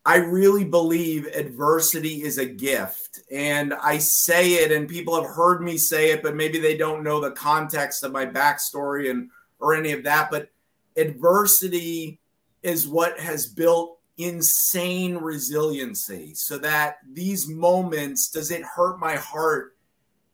I 0.05 0.17
really 0.17 0.65
believe 0.65 1.27
adversity 1.29 2.23
is 2.23 2.37
a 2.37 2.45
gift. 2.45 3.21
And 3.33 3.73
I 3.73 3.97
say 3.97 4.55
it, 4.57 4.71
and 4.71 4.87
people 4.87 5.15
have 5.21 5.35
heard 5.35 5.63
me 5.63 5.79
say 5.79 6.11
it, 6.11 6.23
but 6.23 6.37
maybe 6.37 6.61
they 6.61 6.77
don't 6.77 7.03
know 7.03 7.21
the 7.21 7.31
context 7.31 8.05
of 8.05 8.13
my 8.13 8.27
backstory 8.27 9.11
and 9.11 9.31
or 9.59 9.75
any 9.75 9.93
of 9.93 10.05
that. 10.05 10.31
But 10.31 10.51
adversity 10.95 12.21
is 12.63 12.87
what 12.87 13.19
has 13.19 13.47
built 13.47 13.99
insane 14.19 15.17
resiliency 15.17 16.35
so 16.35 16.59
that 16.59 16.99
these 17.11 17.49
moments 17.49 18.31
does 18.31 18.53
it 18.53 18.63
hurt 18.63 19.01
my 19.01 19.17
heart 19.17 19.77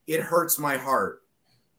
it 0.06 0.20
hurts 0.20 0.58
my 0.58 0.76
heart 0.76 1.22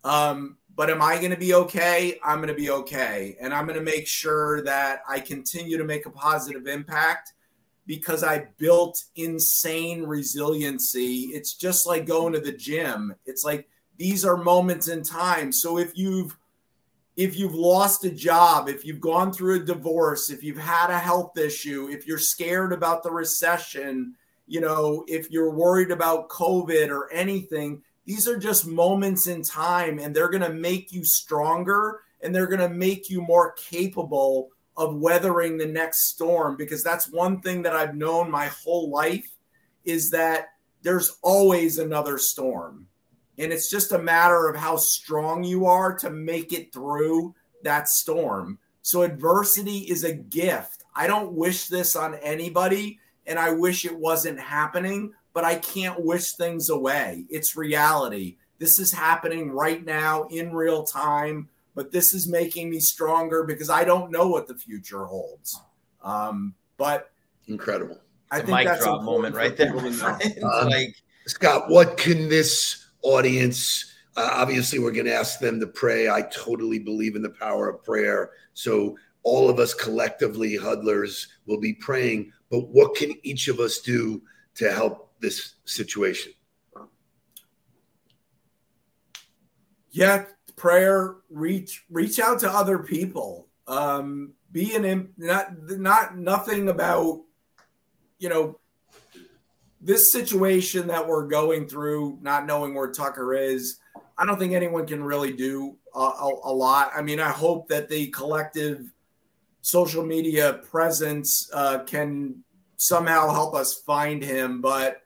um, 0.03 0.57
but 0.75 0.89
am 0.89 1.01
i 1.01 1.17
going 1.17 1.31
to 1.31 1.37
be 1.37 1.53
okay? 1.53 2.19
I'm 2.23 2.37
going 2.37 2.49
to 2.49 2.53
be 2.53 2.69
okay. 2.69 3.37
And 3.39 3.53
i'm 3.53 3.65
going 3.65 3.79
to 3.79 3.85
make 3.85 4.07
sure 4.07 4.61
that 4.63 5.01
i 5.07 5.19
continue 5.19 5.77
to 5.77 5.83
make 5.83 6.05
a 6.05 6.11
positive 6.11 6.67
impact 6.67 7.33
because 7.87 8.23
i 8.23 8.47
built 8.57 9.03
insane 9.15 10.03
resiliency. 10.03 11.31
It's 11.33 11.53
just 11.53 11.85
like 11.87 12.05
going 12.05 12.33
to 12.33 12.39
the 12.39 12.53
gym. 12.53 13.15
It's 13.25 13.43
like 13.43 13.67
these 13.97 14.25
are 14.25 14.37
moments 14.37 14.87
in 14.87 15.03
time. 15.03 15.51
So 15.51 15.77
if 15.77 15.97
you've 15.97 16.35
if 17.17 17.37
you've 17.37 17.53
lost 17.53 18.05
a 18.05 18.09
job, 18.09 18.69
if 18.69 18.85
you've 18.85 19.01
gone 19.01 19.31
through 19.31 19.61
a 19.61 19.65
divorce, 19.65 20.29
if 20.29 20.43
you've 20.43 20.57
had 20.57 20.89
a 20.89 20.97
health 20.97 21.37
issue, 21.37 21.89
if 21.91 22.07
you're 22.07 22.17
scared 22.17 22.73
about 22.73 23.03
the 23.03 23.11
recession, 23.11 24.15
you 24.47 24.61
know, 24.61 25.03
if 25.07 25.29
you're 25.29 25.51
worried 25.51 25.91
about 25.91 26.29
COVID 26.29 26.89
or 26.89 27.11
anything, 27.11 27.83
these 28.05 28.27
are 28.27 28.37
just 28.37 28.67
moments 28.67 29.27
in 29.27 29.43
time 29.43 29.99
and 29.99 30.15
they're 30.15 30.29
going 30.29 30.43
to 30.43 30.53
make 30.53 30.91
you 30.91 31.03
stronger 31.03 32.01
and 32.21 32.33
they're 32.33 32.47
going 32.47 32.59
to 32.59 32.69
make 32.69 33.09
you 33.09 33.21
more 33.21 33.53
capable 33.53 34.49
of 34.77 34.95
weathering 34.95 35.57
the 35.57 35.65
next 35.65 36.07
storm 36.07 36.55
because 36.55 36.83
that's 36.83 37.11
one 37.11 37.41
thing 37.41 37.61
that 37.61 37.75
I've 37.75 37.95
known 37.95 38.31
my 38.31 38.47
whole 38.47 38.89
life 38.89 39.27
is 39.85 40.09
that 40.11 40.49
there's 40.81 41.17
always 41.21 41.77
another 41.77 42.17
storm 42.17 42.87
and 43.37 43.51
it's 43.51 43.69
just 43.69 43.91
a 43.91 43.99
matter 43.99 44.47
of 44.47 44.55
how 44.55 44.77
strong 44.77 45.43
you 45.43 45.65
are 45.65 45.95
to 45.97 46.09
make 46.09 46.53
it 46.53 46.71
through 46.71 47.33
that 47.63 47.87
storm. 47.89 48.59
So, 48.83 49.01
adversity 49.03 49.79
is 49.79 50.03
a 50.03 50.13
gift. 50.13 50.83
I 50.95 51.07
don't 51.07 51.33
wish 51.33 51.67
this 51.67 51.95
on 51.95 52.15
anybody, 52.15 52.99
and 53.25 53.39
I 53.39 53.51
wish 53.51 53.85
it 53.85 53.97
wasn't 53.97 54.39
happening, 54.39 55.13
but 55.33 55.43
I 55.43 55.55
can't 55.55 56.03
wish 56.03 56.33
things 56.33 56.69
away. 56.69 57.25
It's 57.29 57.55
reality. 57.55 58.37
This 58.59 58.79
is 58.79 58.91
happening 58.91 59.51
right 59.51 59.83
now 59.83 60.23
in 60.25 60.53
real 60.53 60.83
time, 60.83 61.49
but 61.75 61.91
this 61.91 62.13
is 62.13 62.27
making 62.27 62.69
me 62.69 62.79
stronger 62.79 63.43
because 63.43 63.69
I 63.69 63.83
don't 63.83 64.11
know 64.11 64.27
what 64.27 64.47
the 64.47 64.55
future 64.55 65.05
holds. 65.05 65.59
Um, 66.03 66.53
but 66.77 67.11
incredible. 67.47 67.99
I 68.29 68.37
think 68.37 68.49
mic 68.49 68.65
that's 68.65 68.83
drop 68.83 69.03
moment 69.03 69.35
right 69.35 69.55
there. 69.57 69.75
um, 69.75 70.41
like 70.69 70.95
Scott, 71.25 71.69
what 71.69 71.97
can 71.97 72.29
this 72.29 72.81
audience. 73.01 73.93
Uh, 74.17 74.29
obviously, 74.33 74.79
we're 74.79 74.91
going 74.91 75.05
to 75.05 75.13
ask 75.13 75.39
them 75.39 75.59
to 75.59 75.67
pray. 75.67 76.09
I 76.09 76.23
totally 76.23 76.79
believe 76.79 77.15
in 77.15 77.21
the 77.21 77.29
power 77.29 77.69
of 77.69 77.83
prayer. 77.83 78.31
So, 78.53 78.97
all 79.23 79.49
of 79.49 79.59
us 79.59 79.73
collectively, 79.73 80.55
huddlers, 80.55 81.27
will 81.45 81.59
be 81.59 81.73
praying. 81.73 82.33
But 82.49 82.67
what 82.69 82.95
can 82.95 83.13
each 83.23 83.47
of 83.47 83.59
us 83.59 83.79
do 83.79 84.21
to 84.55 84.71
help 84.71 85.10
this 85.21 85.55
situation? 85.65 86.33
Yeah, 89.91 90.25
prayer. 90.55 91.17
Reach 91.29 91.85
reach 91.89 92.19
out 92.19 92.39
to 92.39 92.49
other 92.49 92.79
people. 92.79 93.47
Um, 93.67 94.33
be 94.51 94.75
an 94.75 95.13
not 95.17 95.51
not 95.69 96.17
nothing 96.17 96.69
about 96.69 97.21
you 98.19 98.29
know 98.29 98.59
this 99.79 100.11
situation 100.11 100.87
that 100.87 101.07
we're 101.07 101.27
going 101.27 101.67
through, 101.67 102.19
not 102.21 102.45
knowing 102.45 102.75
where 102.75 102.91
Tucker 102.91 103.33
is, 103.33 103.79
I 104.21 104.25
don't 104.25 104.37
think 104.37 104.53
anyone 104.53 104.85
can 104.85 105.03
really 105.03 105.33
do 105.33 105.77
a, 105.95 105.99
a, 105.99 106.31
a 106.43 106.53
lot. 106.53 106.91
I 106.95 107.01
mean, 107.01 107.19
I 107.19 107.29
hope 107.29 107.67
that 107.69 107.89
the 107.89 108.07
collective 108.09 108.93
social 109.61 110.05
media 110.05 110.61
presence 110.69 111.49
uh, 111.51 111.79
can 111.85 112.43
somehow 112.77 113.31
help 113.31 113.55
us 113.55 113.81
find 113.81 114.23
him, 114.23 114.61
but 114.61 115.01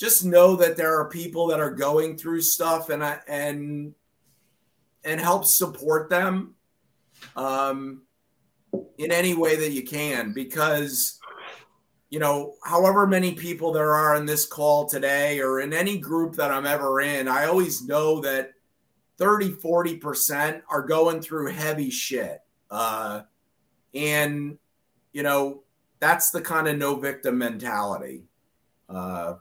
just 0.00 0.24
know 0.24 0.56
that 0.56 0.78
there 0.78 0.98
are 0.98 1.10
people 1.10 1.48
that 1.48 1.60
are 1.60 1.70
going 1.70 2.16
through 2.16 2.40
stuff 2.40 2.88
and 2.88 3.02
and 3.28 3.94
and 5.04 5.20
help 5.20 5.44
support 5.44 6.08
them 6.08 6.54
um, 7.36 8.00
in 8.96 9.12
any 9.12 9.34
way 9.34 9.56
that 9.56 9.72
you 9.72 9.84
can 9.84 10.32
because 10.32 11.20
you 12.08 12.18
know, 12.18 12.54
however 12.64 13.06
many 13.06 13.34
people 13.34 13.72
there 13.72 13.94
are 13.94 14.16
in 14.16 14.26
this 14.26 14.44
call 14.44 14.88
today 14.88 15.38
or 15.38 15.60
in 15.60 15.72
any 15.72 15.96
group 15.96 16.34
that 16.34 16.50
I'm 16.50 16.66
ever 16.66 17.00
in, 17.00 17.28
I 17.28 17.44
always 17.44 17.86
know 17.86 18.20
that 18.22 18.50
30, 19.18 19.50
40% 19.52 20.62
are 20.68 20.82
going 20.82 21.20
through 21.20 21.52
heavy 21.52 21.88
shit. 21.88 22.40
Uh, 22.68 23.22
and, 23.94 24.58
you 25.12 25.22
know, 25.22 25.62
that's 26.00 26.30
the 26.30 26.40
kind 26.40 26.66
of 26.66 26.78
no 26.78 26.96
victim 26.96 27.38
mentality. 27.38 28.24
Uh, 28.88 29.34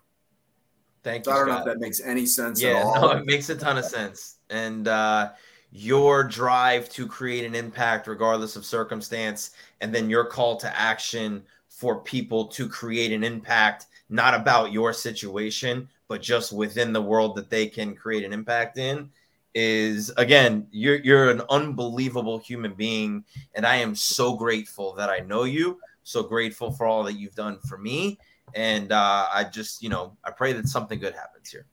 Thank 1.03 1.25
you. 1.25 1.31
I 1.31 1.35
don't 1.35 1.47
Scott. 1.47 1.65
know 1.65 1.71
if 1.71 1.77
that 1.77 1.79
makes 1.79 2.01
any 2.01 2.25
sense 2.25 2.62
yeah, 2.62 2.83
no, 2.83 3.12
it 3.12 3.25
makes 3.25 3.49
a 3.49 3.55
ton 3.55 3.77
of 3.77 3.85
sense. 3.85 4.38
And 4.49 4.88
uh, 4.88 5.31
your 5.71 6.23
drive 6.23 6.89
to 6.89 7.07
create 7.07 7.45
an 7.45 7.55
impact, 7.55 8.07
regardless 8.07 8.55
of 8.55 8.65
circumstance, 8.65 9.51
and 9.81 9.93
then 9.93 10.09
your 10.09 10.25
call 10.25 10.57
to 10.57 10.79
action 10.79 11.43
for 11.67 12.01
people 12.01 12.47
to 12.47 12.67
create 12.67 13.13
an 13.13 13.23
impact, 13.23 13.88
not 14.09 14.33
about 14.33 14.71
your 14.71 14.91
situation, 14.91 15.88
but 16.07 16.21
just 16.21 16.51
within 16.51 16.91
the 16.91 17.01
world 17.01 17.35
that 17.35 17.49
they 17.49 17.67
can 17.67 17.95
create 17.95 18.25
an 18.25 18.33
impact 18.33 18.77
in 18.77 19.09
is 19.55 20.12
again 20.17 20.67
you're 20.69 20.97
you're 20.97 21.31
an 21.31 21.41
unbelievable 21.49 22.38
human 22.38 22.71
being 22.75 23.23
and 23.55 23.65
I 23.65 23.77
am 23.77 23.95
so 23.95 24.35
grateful 24.35 24.93
that 24.93 25.09
I 25.09 25.19
know 25.19 25.43
you 25.43 25.79
so 26.03 26.21
grateful 26.21 26.71
for 26.71 26.85
all 26.85 27.03
that 27.03 27.13
you've 27.13 27.33
done 27.33 27.57
for 27.67 27.77
me 27.77 28.19
and 28.55 28.91
uh, 28.91 29.27
I 29.33 29.43
just 29.45 29.81
you 29.81 29.89
know 29.89 30.17
I 30.23 30.31
pray 30.31 30.53
that 30.53 30.67
something 30.67 30.99
good 30.99 31.13
happens 31.13 31.49
here 31.49 31.65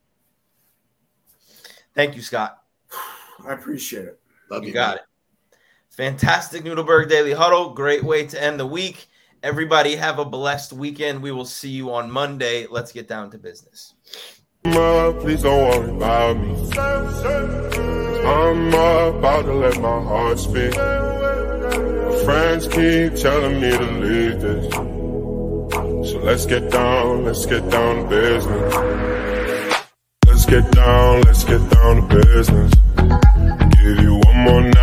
thank 1.94 2.16
you 2.16 2.22
Scott 2.22 2.62
I 3.46 3.52
appreciate 3.52 4.06
it 4.06 4.20
Love 4.50 4.62
you, 4.62 4.68
you 4.68 4.74
got 4.74 4.96
man. 4.96 4.98
it 4.98 5.56
fantastic 5.90 6.64
Noodleberg 6.64 7.08
Daily 7.08 7.32
Huddle 7.32 7.70
great 7.74 8.04
way 8.04 8.26
to 8.26 8.42
end 8.42 8.60
the 8.60 8.66
week 8.66 9.08
Everybody 9.46 9.94
have 9.94 10.18
a 10.18 10.24
blessed 10.24 10.72
weekend. 10.72 11.22
We 11.22 11.30
will 11.30 11.44
see 11.44 11.68
you 11.68 11.92
on 11.92 12.10
Monday. 12.10 12.66
Let's 12.68 12.90
get 12.90 13.06
down 13.06 13.30
to 13.30 13.38
business. 13.38 13.94
Please 14.64 15.42
don't 15.42 15.70
worry 15.70 15.90
about 15.94 16.36
me. 16.36 16.78
I'm 18.26 18.68
about 18.68 19.42
to 19.42 19.52
let 19.52 19.80
my 19.80 20.02
heart 20.02 20.38
speak. 20.40 20.74
My 20.74 22.22
friends 22.24 22.66
keep 22.66 23.14
telling 23.14 23.60
me 23.60 23.70
to 23.70 23.84
leave 23.84 24.40
this. 24.40 24.85
Let's 26.26 26.44
get 26.44 26.72
down, 26.72 27.24
let's 27.24 27.46
get 27.46 27.70
down 27.70 28.02
to 28.02 28.08
business. 28.10 28.74
Let's 30.26 30.44
get 30.44 30.72
down, 30.72 31.20
let's 31.22 31.44
get 31.44 31.70
down 31.70 32.08
to 32.08 32.16
business. 32.16 32.72
Give 33.78 33.98
you 34.02 34.20
one 34.24 34.38
more 34.38 34.60
night. 34.62 34.74